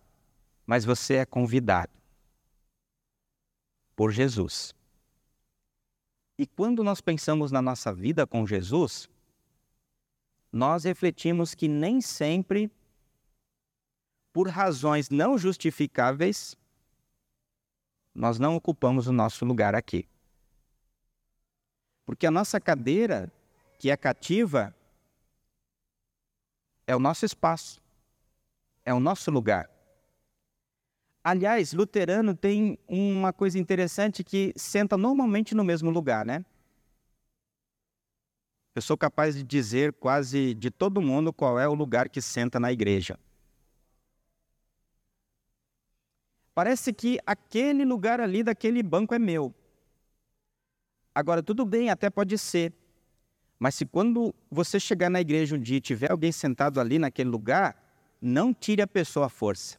mas 0.66 0.86
você 0.86 1.16
é 1.16 1.26
convidado. 1.26 1.92
por 3.96 4.12
Jesus. 4.12 4.76
E 6.38 6.46
quando 6.46 6.84
nós 6.84 7.00
pensamos 7.00 7.52
na 7.52 7.62
nossa 7.62 7.94
vida 7.94 8.28
com 8.28 8.46
Jesus, 8.46 9.10
nós 10.52 10.84
refletimos 10.84 11.56
que 11.56 11.68
nem 11.68 12.02
sempre, 12.02 12.70
por 14.36 14.50
razões 14.50 15.10
não 15.10 15.38
justificáveis, 15.38 16.58
nós 18.14 18.38
não 18.38 18.58
ocupamos 18.58 19.08
o 19.08 19.14
nosso 19.14 19.46
lugar 19.46 19.74
aqui. 19.74 20.10
Porque 22.06 22.28
a 22.28 22.32
nossa 22.32 22.60
cadeira, 22.60 23.32
que 23.80 23.90
é 23.90 23.96
cativa, 23.96 24.76
é 26.86 26.94
o 26.94 27.00
nosso 27.00 27.24
espaço, 27.26 27.82
é 28.84 28.94
o 28.94 29.00
nosso 29.00 29.32
lugar. 29.32 29.70
Aliás, 31.24 31.72
luterano 31.72 32.36
tem 32.36 32.78
uma 32.90 33.32
coisa 33.32 33.58
interessante 33.58 34.22
que 34.22 34.52
senta 34.58 34.98
normalmente 34.98 35.56
no 35.56 35.64
mesmo 35.64 35.90
lugar, 35.90 36.26
né? 36.26 36.44
Eu 38.76 38.82
sou 38.82 38.98
capaz 38.98 39.34
de 39.34 39.44
dizer 39.46 39.94
quase 39.94 40.54
de 40.54 40.70
todo 40.70 41.02
mundo 41.02 41.32
qual 41.32 41.58
é 41.58 41.70
o 41.70 41.74
lugar 41.74 42.10
que 42.10 42.22
senta 42.22 42.60
na 42.60 42.74
igreja. 42.74 43.18
Parece 46.56 46.94
que 46.94 47.20
aquele 47.26 47.84
lugar 47.84 48.22
ali 48.22 48.42
daquele 48.42 48.82
banco 48.82 49.14
é 49.14 49.20
meu. 49.20 49.54
Agora, 51.14 51.44
tudo 51.44 51.66
bem, 51.66 51.90
até 51.90 52.10
pode 52.10 52.38
ser. 52.38 52.74
Mas 53.60 53.76
se 53.76 53.86
quando 53.86 54.34
você 54.50 54.80
chegar 54.80 55.10
na 55.10 55.20
igreja 55.20 55.58
um 55.58 55.60
dia 55.60 55.78
e 55.78 55.82
tiver 55.82 56.10
alguém 56.10 56.32
sentado 56.32 56.80
ali 56.80 56.98
naquele 56.98 57.30
lugar, 57.30 57.76
não 58.22 58.54
tire 58.54 58.82
a 58.82 58.88
pessoa 58.88 59.26
à 59.26 59.30
força. 59.30 59.78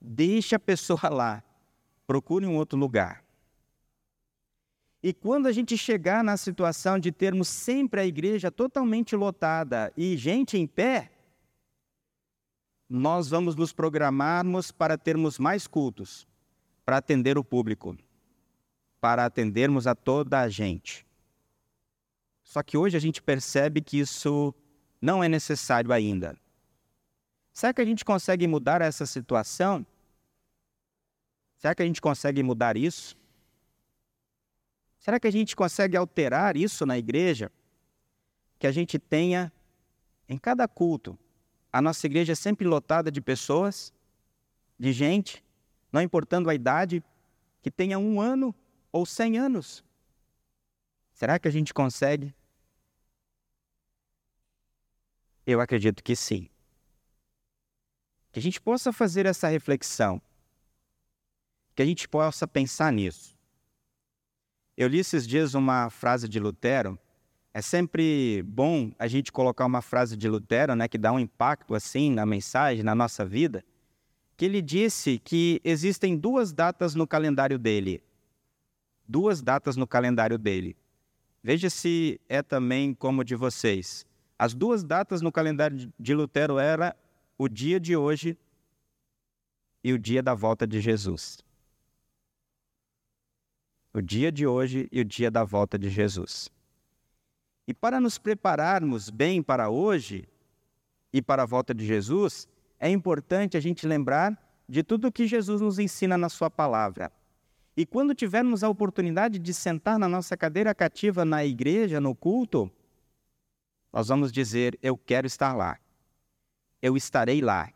Deixe 0.00 0.56
a 0.56 0.58
pessoa 0.58 1.08
lá. 1.08 1.44
Procure 2.08 2.44
um 2.44 2.56
outro 2.56 2.76
lugar. 2.76 3.22
E 5.00 5.12
quando 5.12 5.46
a 5.46 5.52
gente 5.52 5.78
chegar 5.78 6.24
na 6.24 6.36
situação 6.36 6.98
de 6.98 7.12
termos 7.12 7.46
sempre 7.46 8.00
a 8.00 8.06
igreja 8.06 8.50
totalmente 8.50 9.14
lotada 9.14 9.92
e 9.96 10.16
gente 10.16 10.58
em 10.58 10.66
pé, 10.66 11.11
nós 12.88 13.28
vamos 13.28 13.56
nos 13.56 13.72
programarmos 13.72 14.70
para 14.70 14.98
termos 14.98 15.38
mais 15.38 15.66
cultos, 15.66 16.26
para 16.84 16.98
atender 16.98 17.38
o 17.38 17.44
público, 17.44 17.96
para 19.00 19.24
atendermos 19.24 19.86
a 19.86 19.94
toda 19.94 20.40
a 20.40 20.48
gente. 20.48 21.06
Só 22.42 22.62
que 22.62 22.76
hoje 22.76 22.96
a 22.96 23.00
gente 23.00 23.22
percebe 23.22 23.80
que 23.80 23.98
isso 23.98 24.54
não 25.00 25.22
é 25.24 25.28
necessário 25.28 25.92
ainda. 25.92 26.36
Será 27.52 27.72
que 27.72 27.80
a 27.80 27.84
gente 27.84 28.04
consegue 28.04 28.46
mudar 28.46 28.80
essa 28.80 29.06
situação? 29.06 29.86
Será 31.56 31.74
que 31.74 31.82
a 31.82 31.86
gente 31.86 32.00
consegue 32.00 32.42
mudar 32.42 32.76
isso? 32.76 33.16
Será 34.98 35.18
que 35.18 35.26
a 35.26 35.32
gente 35.32 35.54
consegue 35.56 35.96
alterar 35.96 36.56
isso 36.56 36.86
na 36.86 36.96
igreja? 36.96 37.50
Que 38.58 38.66
a 38.66 38.72
gente 38.72 38.98
tenha 38.98 39.52
em 40.28 40.38
cada 40.38 40.66
culto, 40.68 41.18
a 41.72 41.80
nossa 41.80 42.06
igreja 42.06 42.32
é 42.32 42.36
sempre 42.36 42.66
lotada 42.66 43.10
de 43.10 43.20
pessoas, 43.20 43.92
de 44.78 44.92
gente, 44.92 45.42
não 45.90 46.02
importando 46.02 46.50
a 46.50 46.54
idade, 46.54 47.02
que 47.62 47.70
tenha 47.70 47.98
um 47.98 48.20
ano 48.20 48.54
ou 48.90 49.06
cem 49.06 49.38
anos. 49.38 49.84
Será 51.14 51.38
que 51.38 51.48
a 51.48 51.50
gente 51.50 51.72
consegue? 51.72 52.34
Eu 55.46 55.60
acredito 55.60 56.02
que 56.02 56.14
sim. 56.14 56.48
Que 58.30 58.38
a 58.38 58.42
gente 58.42 58.60
possa 58.60 58.92
fazer 58.92 59.26
essa 59.26 59.48
reflexão 59.48 60.20
que 61.74 61.82
a 61.82 61.86
gente 61.86 62.08
possa 62.08 62.46
pensar 62.46 62.92
nisso. 62.92 63.36
Eu 64.76 64.88
li 64.88 64.98
esses 64.98 65.26
dias 65.26 65.54
uma 65.54 65.90
frase 65.90 66.28
de 66.28 66.38
Lutero. 66.38 66.98
É 67.54 67.60
sempre 67.60 68.42
bom 68.44 68.92
a 68.98 69.06
gente 69.06 69.30
colocar 69.30 69.66
uma 69.66 69.82
frase 69.82 70.16
de 70.16 70.28
Lutero, 70.28 70.74
né, 70.74 70.88
que 70.88 70.96
dá 70.96 71.12
um 71.12 71.18
impacto 71.18 71.74
assim 71.74 72.10
na 72.10 72.24
mensagem, 72.24 72.82
na 72.82 72.94
nossa 72.94 73.24
vida. 73.24 73.64
Que 74.36 74.46
ele 74.46 74.62
disse 74.62 75.18
que 75.18 75.60
existem 75.62 76.16
duas 76.16 76.52
datas 76.52 76.94
no 76.94 77.06
calendário 77.06 77.58
dele. 77.58 78.02
Duas 79.06 79.42
datas 79.42 79.76
no 79.76 79.86
calendário 79.86 80.38
dele. 80.38 80.76
Veja 81.42 81.68
se 81.68 82.20
é 82.28 82.42
também 82.42 82.94
como 82.94 83.22
de 83.22 83.34
vocês. 83.34 84.06
As 84.38 84.54
duas 84.54 84.82
datas 84.82 85.20
no 85.20 85.30
calendário 85.30 85.92
de 85.98 86.14
Lutero 86.14 86.58
era 86.58 86.96
o 87.36 87.48
dia 87.48 87.78
de 87.78 87.96
hoje 87.96 88.38
e 89.84 89.92
o 89.92 89.98
dia 89.98 90.22
da 90.22 90.34
volta 90.34 90.66
de 90.66 90.80
Jesus 90.80 91.38
o 93.94 94.00
dia 94.00 94.32
de 94.32 94.46
hoje 94.46 94.88
e 94.90 95.00
o 95.00 95.04
dia 95.04 95.30
da 95.30 95.44
volta 95.44 95.78
de 95.78 95.90
Jesus. 95.90 96.50
E 97.66 97.72
para 97.72 98.00
nos 98.00 98.18
prepararmos 98.18 99.08
bem 99.08 99.42
para 99.42 99.70
hoje 99.70 100.28
e 101.12 101.22
para 101.22 101.42
a 101.42 101.46
volta 101.46 101.72
de 101.74 101.86
Jesus, 101.86 102.48
é 102.78 102.90
importante 102.90 103.56
a 103.56 103.60
gente 103.60 103.86
lembrar 103.86 104.36
de 104.68 104.82
tudo 104.82 105.12
que 105.12 105.26
Jesus 105.26 105.60
nos 105.60 105.78
ensina 105.78 106.18
na 106.18 106.28
Sua 106.28 106.50
palavra. 106.50 107.12
E 107.76 107.86
quando 107.86 108.14
tivermos 108.14 108.62
a 108.64 108.68
oportunidade 108.68 109.38
de 109.38 109.54
sentar 109.54 109.98
na 109.98 110.08
nossa 110.08 110.36
cadeira 110.36 110.74
cativa 110.74 111.24
na 111.24 111.44
igreja, 111.44 112.00
no 112.00 112.14
culto, 112.14 112.70
nós 113.92 114.08
vamos 114.08 114.32
dizer: 114.32 114.78
Eu 114.82 114.96
quero 114.96 115.26
estar 115.26 115.54
lá. 115.54 115.78
Eu 116.80 116.96
estarei 116.96 117.40
lá. 117.40 117.72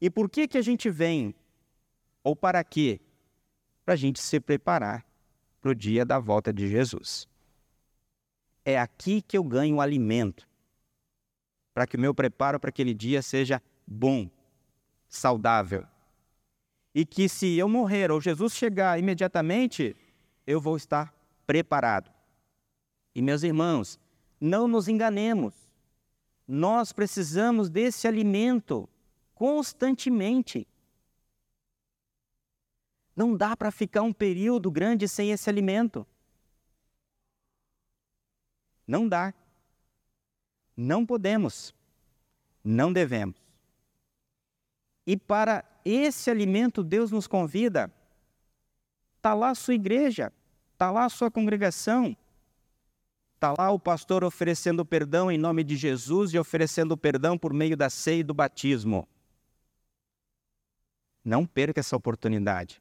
E 0.00 0.08
por 0.08 0.28
que, 0.28 0.48
que 0.48 0.58
a 0.58 0.62
gente 0.62 0.90
vem? 0.90 1.34
Ou 2.22 2.34
para 2.34 2.62
quê? 2.64 3.00
Para 3.84 3.94
a 3.94 3.96
gente 3.96 4.20
se 4.20 4.40
preparar 4.40 5.04
para 5.60 5.70
o 5.70 5.74
dia 5.74 6.04
da 6.04 6.18
volta 6.18 6.52
de 6.52 6.68
Jesus. 6.68 7.28
É 8.68 8.76
aqui 8.76 9.22
que 9.22 9.38
eu 9.38 9.44
ganho 9.44 9.80
alimento, 9.80 10.44
para 11.72 11.86
que 11.86 11.96
o 11.96 12.00
meu 12.00 12.12
preparo 12.12 12.58
para 12.58 12.68
aquele 12.68 12.92
dia 12.92 13.22
seja 13.22 13.62
bom, 13.86 14.28
saudável. 15.08 15.86
E 16.92 17.06
que 17.06 17.28
se 17.28 17.56
eu 17.56 17.68
morrer 17.68 18.10
ou 18.10 18.20
Jesus 18.20 18.54
chegar 18.54 18.98
imediatamente, 18.98 19.94
eu 20.44 20.60
vou 20.60 20.76
estar 20.76 21.14
preparado. 21.46 22.10
E 23.14 23.22
meus 23.22 23.44
irmãos, 23.44 24.00
não 24.40 24.66
nos 24.66 24.88
enganemos. 24.88 25.54
Nós 26.48 26.92
precisamos 26.92 27.70
desse 27.70 28.08
alimento 28.08 28.88
constantemente. 29.32 30.66
Não 33.14 33.36
dá 33.36 33.56
para 33.56 33.70
ficar 33.70 34.02
um 34.02 34.12
período 34.12 34.72
grande 34.72 35.06
sem 35.06 35.30
esse 35.30 35.48
alimento. 35.48 36.04
Não 38.86 39.08
dá. 39.08 39.34
Não 40.76 41.04
podemos. 41.04 41.74
Não 42.62 42.92
devemos. 42.92 43.36
E 45.06 45.16
para 45.16 45.64
esse 45.84 46.30
alimento, 46.30 46.82
Deus 46.82 47.10
nos 47.10 47.26
convida. 47.26 47.92
Está 49.16 49.34
lá 49.34 49.50
a 49.50 49.54
sua 49.54 49.74
igreja, 49.74 50.32
está 50.72 50.90
lá 50.90 51.04
a 51.04 51.08
sua 51.08 51.30
congregação, 51.30 52.16
está 53.34 53.54
lá 53.56 53.70
o 53.70 53.78
pastor 53.78 54.22
oferecendo 54.22 54.84
perdão 54.84 55.30
em 55.30 55.38
nome 55.38 55.64
de 55.64 55.76
Jesus 55.76 56.32
e 56.32 56.38
oferecendo 56.38 56.96
perdão 56.96 57.38
por 57.38 57.52
meio 57.52 57.76
da 57.76 57.88
ceia 57.90 58.20
e 58.20 58.24
do 58.24 58.34
batismo. 58.34 59.08
Não 61.24 61.44
perca 61.44 61.80
essa 61.80 61.96
oportunidade. 61.96 62.80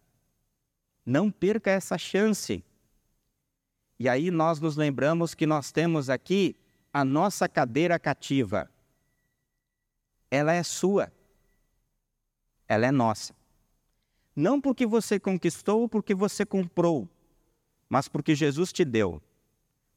Não 1.06 1.32
perca 1.32 1.72
essa 1.72 1.98
chance. 1.98 2.64
E 4.00 4.10
aí 4.10 4.30
nós 4.30 4.60
nos 4.60 4.76
lembramos 4.76 5.34
que 5.34 5.46
nós 5.46 5.72
temos 5.72 6.10
aqui 6.10 6.56
a 6.94 7.06
nossa 7.06 7.48
cadeira 7.48 7.98
cativa. 7.98 8.70
Ela 10.30 10.54
é 10.54 10.64
sua. 10.64 11.12
Ela 12.68 12.88
é 12.88 12.92
nossa. 12.92 13.34
Não 14.36 14.60
porque 14.60 14.86
você 14.86 15.20
conquistou 15.20 15.82
ou 15.82 15.90
porque 15.90 16.14
você 16.14 16.46
comprou, 16.46 17.08
mas 17.88 18.10
porque 18.10 18.36
Jesus 18.36 18.74
te 18.74 18.84
deu. 18.84 19.22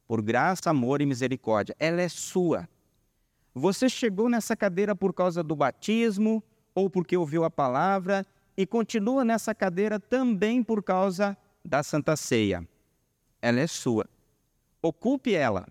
Por 0.07 0.23
graça, 0.23 0.71
amor 0.71 1.03
e 1.03 1.07
misericórdia. 1.07 1.75
Ela 1.79 2.03
é 2.03 2.09
sua. 2.09 2.69
Você 3.53 3.89
chegou 3.89 4.29
nessa 4.29 4.57
cadeira 4.57 4.95
por 4.95 5.13
causa 5.13 5.43
do 5.43 5.57
batismo 5.57 6.43
ou 6.73 6.89
porque 6.89 7.17
ouviu 7.17 7.43
a 7.43 7.51
palavra 7.51 8.25
e 8.57 8.65
continua 8.65 9.25
nessa 9.25 9.55
cadeira 9.55 9.99
também 9.99 10.63
por 10.63 10.83
causa 10.83 11.37
da 11.65 11.83
Santa 11.83 12.17
Ceia. 12.17 12.67
Ela 13.41 13.61
é 13.61 13.67
sua. 13.67 14.09
Ocupe 14.83 15.35
ela 15.35 15.67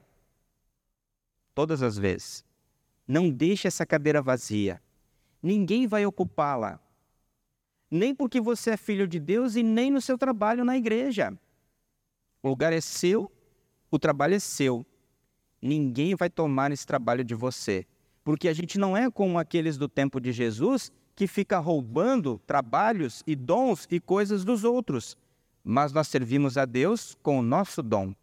todas 1.54 1.82
as 1.82 1.98
vezes. 1.98 2.46
Não 3.08 3.30
deixe 3.30 3.68
essa 3.68 3.86
cadeira 3.86 4.22
vazia. 4.22 4.82
Ninguém 5.42 5.88
vai 5.88 6.06
ocupá-la. 6.06 6.80
Nem 7.90 8.14
porque 8.14 8.42
você 8.42 8.72
é 8.72 8.78
filho 8.78 9.08
de 9.08 9.20
Deus 9.20 9.56
e 9.56 9.64
nem 9.64 9.90
no 9.90 10.02
seu 10.02 10.18
trabalho 10.18 10.66
na 10.66 10.78
igreja. 10.78 11.38
O 12.44 12.50
lugar 12.50 12.74
é 12.74 12.82
seu, 12.82 13.32
o 13.90 13.98
trabalho 13.98 14.36
é 14.36 14.40
seu. 14.40 14.86
Ninguém 15.62 16.16
vai 16.16 16.30
tomar 16.30 16.72
esse 16.72 16.86
trabalho 16.86 17.24
de 17.24 17.34
você. 17.34 17.86
Porque 18.24 18.48
a 18.48 18.54
gente 18.54 18.78
não 18.78 18.96
é 18.96 19.10
como 19.10 19.40
aqueles 19.40 19.78
do 19.78 19.88
tempo 19.88 20.20
de 20.20 20.32
Jesus 20.32 20.92
que 21.16 21.26
fica 21.26 21.58
roubando 21.58 22.40
trabalhos 22.46 23.24
e 23.26 23.36
dons 23.36 23.88
e 23.90 24.00
coisas 24.00 24.46
dos 24.46 24.64
outros, 24.64 25.18
mas 25.70 25.92
nós 25.92 26.08
servimos 26.08 26.58
a 26.58 26.64
Deus 26.64 27.18
com 27.22 27.40
o 27.40 27.42
nosso 27.42 27.84
dom. 27.84 28.16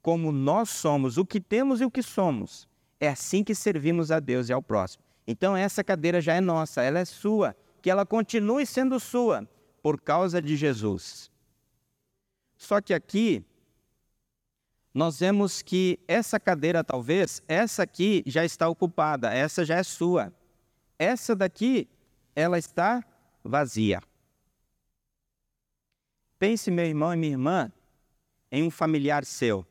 Como 0.00 0.30
nós 0.30 0.70
somos 0.70 1.18
o 1.18 1.26
que 1.26 1.40
temos 1.40 1.80
e 1.80 1.84
o 1.84 1.90
que 1.90 2.02
somos. 2.02 2.68
É 3.00 3.08
assim 3.08 3.42
que 3.42 3.52
servimos 3.52 4.12
a 4.12 4.20
Deus 4.20 4.48
e 4.48 4.52
ao 4.52 4.62
próximo. 4.62 5.02
Então 5.26 5.56
essa 5.56 5.82
cadeira 5.82 6.20
já 6.20 6.34
é 6.34 6.40
nossa, 6.40 6.82
ela 6.82 7.00
é 7.00 7.04
sua, 7.04 7.56
que 7.82 7.90
ela 7.90 8.06
continue 8.06 8.64
sendo 8.64 9.00
sua 9.00 9.48
por 9.82 10.00
causa 10.00 10.40
de 10.40 10.54
Jesus. 10.54 11.32
Só 12.56 12.80
que 12.80 12.94
aqui 12.94 13.44
nós 14.92 15.18
vemos 15.18 15.62
que 15.62 15.98
essa 16.06 16.38
cadeira, 16.38 16.84
talvez, 16.84 17.42
essa 17.48 17.82
aqui 17.82 18.22
já 18.24 18.44
está 18.44 18.68
ocupada, 18.68 19.34
essa 19.34 19.64
já 19.64 19.78
é 19.78 19.82
sua. 19.82 20.32
Essa 20.96 21.34
daqui, 21.34 21.88
ela 22.36 22.56
está 22.56 23.04
vazia. 23.42 24.00
Pense, 26.38 26.70
meu 26.70 26.84
irmão 26.84 27.12
e 27.14 27.16
minha 27.16 27.32
irmã, 27.32 27.72
em 28.50 28.62
um 28.62 28.70
familiar 28.70 29.24
seu 29.24 29.66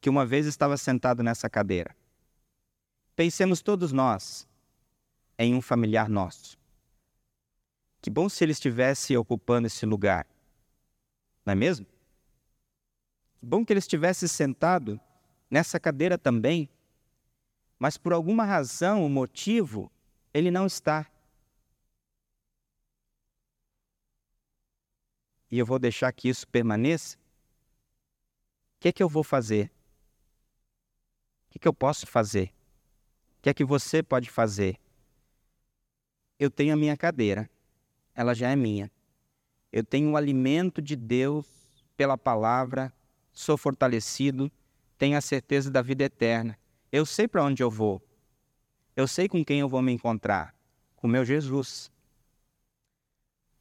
que 0.00 0.10
uma 0.10 0.26
vez 0.26 0.46
estava 0.46 0.76
sentado 0.76 1.22
nessa 1.22 1.48
cadeira. 1.48 1.94
Pensemos 3.14 3.62
todos 3.62 3.92
nós 3.92 4.48
em 5.38 5.54
um 5.54 5.62
familiar 5.62 6.08
nosso. 6.08 6.58
Que 8.00 8.10
bom 8.10 8.28
se 8.28 8.44
ele 8.44 8.50
estivesse 8.50 9.16
ocupando 9.16 9.68
esse 9.68 9.86
lugar, 9.86 10.26
não 11.46 11.52
é 11.52 11.54
mesmo? 11.54 11.86
Bom 13.40 13.64
que 13.64 13.72
ele 13.72 13.78
estivesse 13.78 14.28
sentado 14.28 15.00
nessa 15.48 15.78
cadeira 15.78 16.18
também, 16.18 16.68
mas 17.78 17.96
por 17.96 18.12
alguma 18.12 18.44
razão, 18.44 19.06
o 19.06 19.08
motivo, 19.08 19.90
ele 20.34 20.50
não 20.50 20.66
está. 20.66 21.06
E 25.52 25.58
eu 25.58 25.66
vou 25.66 25.78
deixar 25.78 26.10
que 26.12 26.28
isso 26.28 26.48
permaneça. 26.48 27.16
O 27.16 28.80
que 28.80 28.88
é 28.88 28.92
que 28.92 29.02
eu 29.02 29.08
vou 29.08 29.22
fazer? 29.22 29.70
O 31.46 31.50
que, 31.50 31.58
é 31.58 31.60
que 31.60 31.68
eu 31.68 31.74
posso 31.74 32.06
fazer? 32.06 32.52
O 33.38 33.42
que 33.42 33.50
é 33.50 33.54
que 33.54 33.64
você 33.64 34.02
pode 34.02 34.30
fazer? 34.30 34.80
Eu 36.38 36.50
tenho 36.50 36.72
a 36.72 36.76
minha 36.76 36.96
cadeira, 36.96 37.48
ela 38.14 38.34
já 38.34 38.50
é 38.50 38.56
minha. 38.56 38.90
Eu 39.70 39.84
tenho 39.84 40.10
o 40.10 40.16
alimento 40.16 40.82
de 40.82 40.96
Deus 40.96 41.46
pela 41.96 42.16
palavra 42.16 42.92
sou 43.32 43.56
fortalecido, 43.56 44.50
tenho 44.98 45.16
a 45.16 45.20
certeza 45.20 45.70
da 45.70 45.82
vida 45.82 46.04
eterna. 46.04 46.58
Eu 46.90 47.06
sei 47.06 47.26
para 47.26 47.44
onde 47.44 47.62
eu 47.62 47.70
vou. 47.70 48.02
Eu 48.94 49.08
sei 49.08 49.28
com 49.28 49.44
quem 49.44 49.60
eu 49.60 49.68
vou 49.68 49.80
me 49.80 49.92
encontrar. 49.92 50.54
Com 50.96 51.08
meu 51.08 51.24
Jesus. 51.24 51.90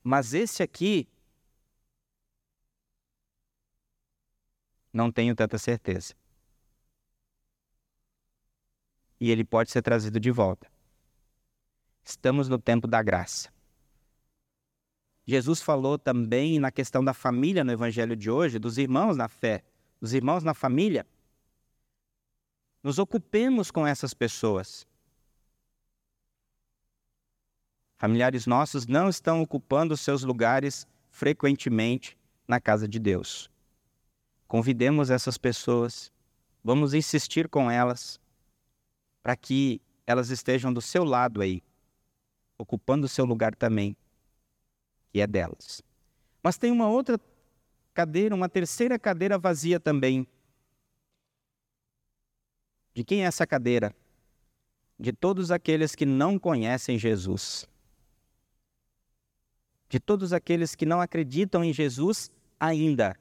Mas 0.04 0.34
esse 0.34 0.62
aqui, 0.62 1.08
não 4.91 5.12
tenho 5.12 5.36
tanta 5.36 5.58
certeza. 5.58 6.13
E 9.19 9.30
ele 9.30 9.43
pode 9.43 9.71
ser 9.71 9.82
trazido 9.82 10.19
de 10.19 10.32
volta. 10.32 10.67
Estamos 12.04 12.49
no 12.49 12.58
tempo 12.58 12.88
da 12.88 13.01
graça. 13.04 13.49
Jesus 15.25 15.62
falou 15.62 15.97
também 15.97 16.60
na 16.60 16.71
questão 16.71 17.04
da 17.04 17.13
família 17.13 17.63
no 17.63 17.71
evangelho 17.71 18.15
de 18.15 18.30
hoje, 18.30 18.58
dos 18.58 18.77
irmãos 18.77 19.15
na 19.15 19.27
fé, 19.27 19.63
dos 20.01 20.13
irmãos 20.13 20.43
na 20.43 20.54
família. 20.54 21.06
Nos 22.82 22.97
ocupemos 22.97 23.69
com 23.69 23.86
essas 23.86 24.13
pessoas. 24.13 24.88
Familiares 27.97 28.47
nossos 28.47 28.88
não 28.88 29.08
estão 29.08 29.43
ocupando 29.43 29.95
seus 29.95 30.23
lugares 30.23 30.88
frequentemente 31.12 32.17
na 32.47 32.60
casa 32.60 32.88
de 32.88 32.97
Deus. 32.97 33.51
Convidemos 34.52 35.10
essas 35.10 35.38
pessoas, 35.38 36.12
vamos 36.62 36.94
insistir 36.94 37.48
com 37.48 37.72
elas, 37.72 38.20
para 39.24 39.34
que 39.34 39.80
elas 40.06 40.30
estejam 40.30 40.74
do 40.74 40.82
seu 40.82 41.06
lado 41.06 41.40
aí, 41.40 41.64
ocupando 42.58 43.06
o 43.06 43.08
seu 43.08 43.24
lugar 43.24 43.56
também 43.56 43.96
que 45.10 45.22
é 45.22 45.26
delas. 45.26 45.82
Mas 46.44 46.58
tem 46.58 46.70
uma 46.70 46.90
outra 46.90 47.18
cadeira, 47.94 48.36
uma 48.36 48.50
terceira 48.50 49.00
cadeira 49.00 49.40
vazia 49.40 49.80
também. 49.80 50.28
De 52.94 53.06
quem 53.06 53.24
é 53.24 53.28
essa 53.28 53.48
cadeira? 53.48 53.96
De 55.00 55.14
todos 55.14 55.50
aqueles 55.50 55.96
que 55.96 56.06
não 56.06 56.38
conhecem 56.38 57.00
Jesus. 57.00 57.66
De 59.88 59.98
todos 59.98 60.34
aqueles 60.34 60.76
que 60.76 60.86
não 60.86 61.00
acreditam 61.00 61.64
em 61.64 61.72
Jesus 61.72 62.30
ainda. 62.60 63.18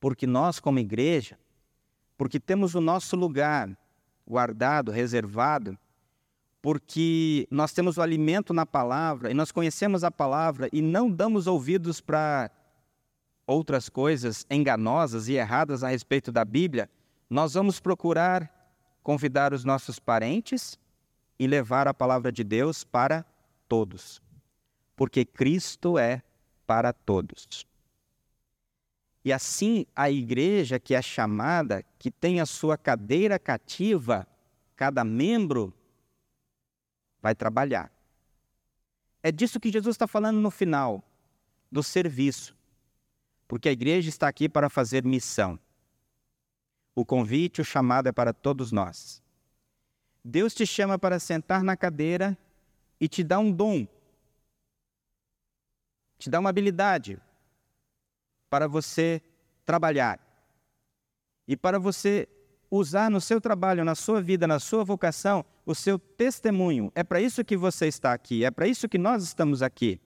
Porque 0.00 0.26
nós, 0.26 0.60
como 0.60 0.78
igreja, 0.78 1.38
porque 2.16 2.38
temos 2.40 2.74
o 2.74 2.80
nosso 2.80 3.16
lugar 3.16 3.76
guardado, 4.26 4.90
reservado, 4.90 5.78
porque 6.60 7.46
nós 7.50 7.72
temos 7.72 7.96
o 7.96 8.02
alimento 8.02 8.52
na 8.52 8.66
palavra 8.66 9.30
e 9.30 9.34
nós 9.34 9.52
conhecemos 9.52 10.04
a 10.04 10.10
palavra 10.10 10.68
e 10.72 10.82
não 10.82 11.10
damos 11.10 11.46
ouvidos 11.46 12.00
para 12.00 12.50
outras 13.46 13.88
coisas 13.88 14.46
enganosas 14.50 15.28
e 15.28 15.34
erradas 15.34 15.82
a 15.82 15.88
respeito 15.88 16.30
da 16.30 16.44
Bíblia, 16.44 16.90
nós 17.30 17.54
vamos 17.54 17.80
procurar 17.80 18.54
convidar 19.02 19.54
os 19.54 19.64
nossos 19.64 19.98
parentes 19.98 20.78
e 21.38 21.46
levar 21.46 21.88
a 21.88 21.94
palavra 21.94 22.30
de 22.30 22.44
Deus 22.44 22.84
para 22.84 23.24
todos. 23.66 24.20
Porque 24.94 25.24
Cristo 25.24 25.98
é 25.98 26.22
para 26.66 26.92
todos. 26.92 27.66
E 29.24 29.32
assim 29.32 29.84
a 29.94 30.10
igreja 30.10 30.78
que 30.78 30.94
é 30.94 31.02
chamada, 31.02 31.84
que 31.98 32.10
tem 32.10 32.40
a 32.40 32.46
sua 32.46 32.78
cadeira 32.78 33.38
cativa, 33.38 34.26
cada 34.76 35.04
membro 35.04 35.74
vai 37.20 37.34
trabalhar. 37.34 37.92
É 39.22 39.32
disso 39.32 39.58
que 39.58 39.72
Jesus 39.72 39.94
está 39.94 40.06
falando 40.06 40.38
no 40.38 40.50
final, 40.50 41.02
do 41.70 41.82
serviço. 41.82 42.56
Porque 43.46 43.68
a 43.68 43.72
igreja 43.72 44.08
está 44.08 44.28
aqui 44.28 44.48
para 44.48 44.70
fazer 44.70 45.04
missão. 45.04 45.58
O 46.94 47.04
convite, 47.04 47.60
o 47.60 47.64
chamado 47.64 48.08
é 48.08 48.12
para 48.12 48.32
todos 48.32 48.72
nós. 48.72 49.22
Deus 50.24 50.54
te 50.54 50.66
chama 50.66 50.98
para 50.98 51.18
sentar 51.18 51.62
na 51.62 51.76
cadeira 51.76 52.36
e 53.00 53.08
te 53.08 53.22
dá 53.22 53.38
um 53.38 53.50
dom, 53.50 53.86
te 56.18 56.28
dá 56.28 56.40
uma 56.40 56.50
habilidade 56.50 57.20
para 58.48 58.66
você 58.66 59.22
trabalhar 59.64 60.18
e 61.46 61.56
para 61.56 61.78
você 61.78 62.28
usar 62.70 63.10
no 63.10 63.20
seu 63.20 63.40
trabalho, 63.40 63.84
na 63.84 63.94
sua 63.94 64.20
vida, 64.20 64.46
na 64.46 64.58
sua 64.58 64.84
vocação, 64.84 65.44
o 65.64 65.74
seu 65.74 65.98
testemunho. 65.98 66.92
É 66.94 67.02
para 67.02 67.20
isso 67.20 67.44
que 67.44 67.56
você 67.56 67.86
está 67.86 68.12
aqui, 68.12 68.44
é 68.44 68.50
para 68.50 68.66
isso 68.66 68.88
que 68.88 68.98
nós 68.98 69.22
estamos 69.22 69.62
aqui. 69.62 70.00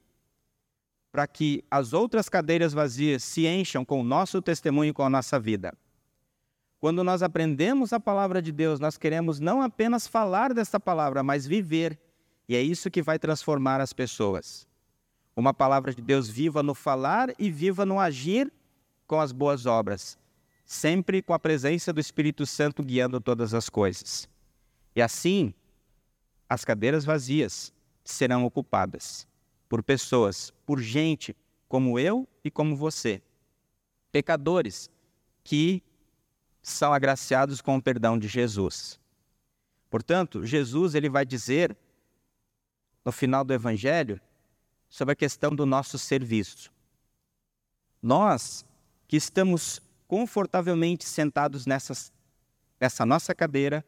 Para 1.11 1.27
que 1.27 1.65
as 1.71 1.93
outras 1.93 2.29
cadeiras 2.29 2.73
vazias 2.73 3.23
se 3.23 3.47
encham 3.47 3.85
com 3.85 4.01
o 4.01 4.05
nosso 4.05 4.41
testemunho 4.41 4.95
com 4.95 5.03
a 5.03 5.11
nossa 5.11 5.39
vida. 5.39 5.75
Quando 6.81 7.05
nós 7.05 7.23
aprendemos 7.23 7.93
a 7.93 8.01
palavra 8.01 8.41
de 8.41 8.51
Deus, 8.51 8.81
nós 8.81 8.97
queremos 8.97 9.39
não 9.39 9.63
apenas 9.63 10.07
falar 10.07 10.53
desta 10.53 10.81
palavra, 10.81 11.23
mas 11.23 11.47
viver. 11.47 11.99
E 12.49 12.57
é 12.57 12.63
isso 12.63 12.91
que 12.91 13.03
vai 13.03 13.19
transformar 13.19 13.81
as 13.81 13.93
pessoas. 13.93 14.67
Uma 15.35 15.55
palavra 15.55 15.95
de 15.95 16.03
Deus 16.03 16.29
viva 16.29 16.63
no 16.63 16.75
falar 16.75 17.33
e 17.39 17.51
viva 17.51 17.87
no 17.87 17.99
agir 17.99 18.53
com 19.07 19.21
as 19.21 19.33
boas 19.33 19.67
obras 19.67 20.19
sempre 20.73 21.21
com 21.21 21.35
a 21.35 21.39
presença 21.39 21.93
do 21.93 22.01
Espírito 22.01 22.47
Santo 22.47 22.83
guiando 22.83 23.21
todas 23.21 23.53
as 23.53 23.69
coisas. 23.69 24.27
E 24.97 25.03
assim, 25.03 25.53
as 26.49 26.65
cadeiras 26.65 27.05
vazias 27.05 27.75
serão 28.03 28.47
ocupadas 28.47 29.29
por 29.69 29.83
pessoas, 29.83 30.51
por 30.65 30.81
gente 30.81 31.37
como 31.69 31.99
eu 31.99 32.27
e 32.43 32.51
como 32.51 32.75
você, 32.75 33.23
pecadores 34.11 34.91
que 35.45 35.83
são 36.63 36.93
agraciados 36.93 37.61
com 37.61 37.77
o 37.77 37.83
perdão 37.83 38.19
de 38.19 38.27
Jesus. 38.27 38.99
Portanto, 39.91 40.47
Jesus 40.47 40.95
ele 40.95 41.11
vai 41.11 41.27
dizer 41.27 41.77
no 43.05 43.13
final 43.13 43.45
do 43.45 43.53
evangelho 43.53 44.19
sobre 44.93 45.13
a 45.13 45.17
questão 45.17 45.57
do 45.57 45.65
nosso 45.65 45.99
serviço. 45.99 46.71
Nós 48.03 48.63
que 49.09 49.17
estamos 49.17 49.81
confortavelmente 50.07 51.09
sentados 51.09 51.65
nessas, 51.65 52.13
nessa 52.79 53.07
nossa 53.07 53.35
cadeira, 53.35 53.83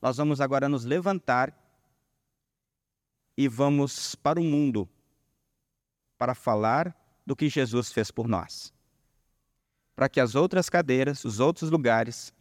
nós 0.00 0.16
vamos 0.16 0.40
agora 0.40 0.68
nos 0.68 0.84
levantar 0.84 1.52
e 3.36 3.48
vamos 3.48 4.14
para 4.14 4.38
o 4.38 4.44
mundo 4.44 4.88
para 6.16 6.36
falar 6.36 6.96
do 7.26 7.34
que 7.34 7.48
Jesus 7.48 7.90
fez 7.90 8.12
por 8.12 8.28
nós. 8.28 8.72
Para 9.96 10.08
que 10.08 10.20
as 10.20 10.36
outras 10.36 10.70
cadeiras, 10.70 11.24
os 11.24 11.40
outros 11.40 11.68
lugares, 11.68 12.32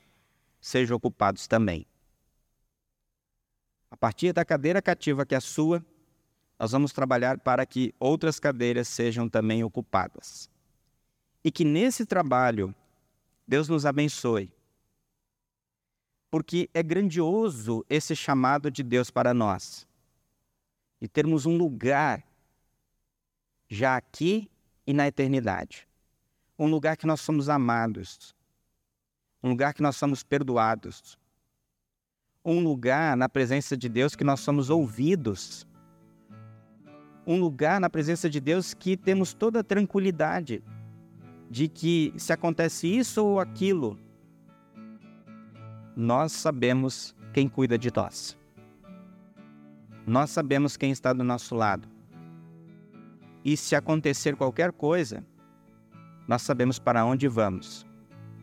sejam 0.61 0.95
ocupados 0.95 1.47
também. 1.47 1.87
A 3.89 3.97
partir 3.97 4.33
da 4.33 4.45
cadeira 4.45 4.83
cativa 4.83 5.25
que 5.25 5.33
é 5.33 5.39
a 5.39 5.41
sua, 5.41 5.83
nós 6.59 6.71
vamos 6.73 6.91
trabalhar 6.91 7.39
para 7.39 7.65
que 7.65 7.95
outras 7.97 8.37
cadeiras 8.37 8.89
sejam 8.89 9.29
também 9.29 9.63
ocupadas. 9.63 10.49
E 11.41 11.49
que 11.49 11.63
nesse 11.63 12.05
trabalho 12.05 12.75
Deus 13.47 13.69
nos 13.69 13.85
abençoe. 13.85 14.53
Porque 16.29 16.69
é 16.73 16.83
grandioso 16.83 17.85
esse 17.89 18.13
chamado 18.13 18.69
de 18.69 18.83
Deus 18.83 19.09
para 19.09 19.33
nós. 19.33 19.87
E 20.99 21.07
termos 21.07 21.45
um 21.45 21.55
lugar 21.55 22.21
já 23.69 23.95
aqui 23.95 24.51
e 24.85 24.91
na 24.91 25.07
eternidade. 25.07 25.87
Um 26.57 26.67
lugar 26.67 26.97
que 26.97 27.07
nós 27.07 27.21
somos 27.21 27.47
amados. 27.47 28.35
Um 29.41 29.51
lugar 29.51 29.73
que 29.73 29.81
nós 29.81 29.95
somos 29.95 30.23
perdoados. 30.23 31.17
Um 32.43 32.61
lugar 32.61 33.15
na 33.15 33.29
presença 33.29 33.77
de 33.77 33.87
Deus 33.87 34.13
que 34.13 34.25
nós 34.25 34.41
somos 34.41 34.69
ouvidos 34.69 35.65
um 37.29 37.39
lugar 37.39 37.79
na 37.79 37.91
presença 37.91 38.27
de 38.27 38.39
Deus 38.39 38.73
que 38.73 38.97
temos 38.97 39.35
toda 39.35 39.59
a 39.59 39.63
tranquilidade 39.63 40.63
de 41.47 41.67
que 41.67 42.11
se 42.17 42.33
acontece 42.33 42.87
isso 42.87 43.23
ou 43.23 43.39
aquilo, 43.39 43.99
nós 45.95 46.31
sabemos 46.31 47.15
quem 47.31 47.47
cuida 47.47 47.77
de 47.77 47.91
nós. 47.95 48.35
Nós 50.07 50.31
sabemos 50.31 50.75
quem 50.75 50.89
está 50.89 51.13
do 51.13 51.23
nosso 51.23 51.53
lado. 51.53 51.87
E 53.45 53.55
se 53.55 53.75
acontecer 53.75 54.35
qualquer 54.35 54.71
coisa, 54.71 55.23
nós 56.27 56.41
sabemos 56.41 56.79
para 56.79 57.05
onde 57.05 57.27
vamos. 57.27 57.85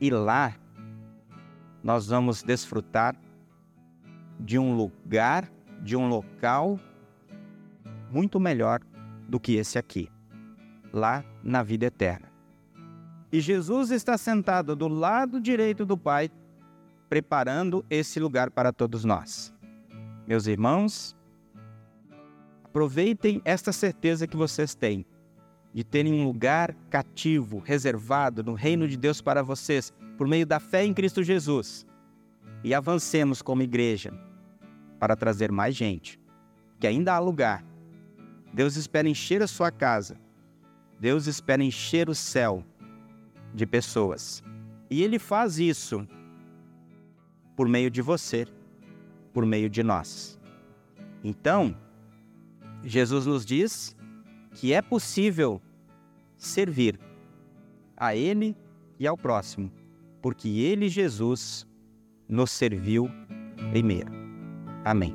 E 0.00 0.10
lá 0.10 0.54
nós 1.82 2.06
vamos 2.06 2.40
desfrutar 2.40 3.16
de 4.38 4.60
um 4.60 4.76
lugar, 4.76 5.50
de 5.82 5.96
um 5.96 6.08
local 6.08 6.78
muito 8.10 8.38
melhor 8.40 8.80
do 9.28 9.40
que 9.40 9.56
esse 9.56 9.78
aqui, 9.78 10.08
lá 10.92 11.24
na 11.42 11.62
vida 11.62 11.86
eterna. 11.86 12.30
E 13.32 13.40
Jesus 13.40 13.90
está 13.90 14.16
sentado 14.16 14.76
do 14.76 14.88
lado 14.88 15.40
direito 15.40 15.84
do 15.84 15.98
Pai, 15.98 16.30
preparando 17.08 17.84
esse 17.90 18.18
lugar 18.20 18.50
para 18.50 18.72
todos 18.72 19.04
nós. 19.04 19.52
Meus 20.26 20.46
irmãos, 20.46 21.16
aproveitem 22.64 23.40
esta 23.44 23.72
certeza 23.72 24.26
que 24.26 24.36
vocês 24.36 24.74
têm 24.74 25.04
de 25.72 25.84
terem 25.84 26.14
um 26.14 26.24
lugar 26.24 26.74
cativo, 26.88 27.58
reservado 27.58 28.42
no 28.42 28.54
reino 28.54 28.88
de 28.88 28.96
Deus 28.96 29.20
para 29.20 29.42
vocês, 29.42 29.92
por 30.16 30.26
meio 30.26 30.46
da 30.46 30.58
fé 30.58 30.84
em 30.84 30.94
Cristo 30.94 31.22
Jesus. 31.22 31.86
E 32.64 32.72
avancemos 32.72 33.42
como 33.42 33.62
igreja 33.62 34.12
para 34.98 35.14
trazer 35.14 35.52
mais 35.52 35.76
gente, 35.76 36.18
que 36.80 36.86
ainda 36.86 37.12
há 37.12 37.18
lugar 37.18 37.62
Deus 38.56 38.74
espera 38.76 39.06
encher 39.06 39.42
a 39.42 39.46
sua 39.46 39.70
casa. 39.70 40.16
Deus 40.98 41.26
espera 41.26 41.62
encher 41.62 42.08
o 42.08 42.14
céu 42.14 42.64
de 43.52 43.66
pessoas. 43.66 44.42
E 44.88 45.02
Ele 45.02 45.18
faz 45.18 45.58
isso 45.58 46.08
por 47.54 47.68
meio 47.68 47.90
de 47.90 48.00
você, 48.00 48.46
por 49.34 49.44
meio 49.44 49.68
de 49.68 49.82
nós. 49.82 50.38
Então, 51.22 51.76
Jesus 52.82 53.26
nos 53.26 53.44
diz 53.44 53.94
que 54.54 54.72
é 54.72 54.80
possível 54.80 55.60
servir 56.38 56.98
a 57.94 58.16
Ele 58.16 58.56
e 58.98 59.06
ao 59.06 59.18
próximo, 59.18 59.70
porque 60.22 60.48
Ele, 60.48 60.88
Jesus, 60.88 61.66
nos 62.26 62.52
serviu 62.52 63.10
primeiro. 63.70 64.10
Amém. 64.82 65.14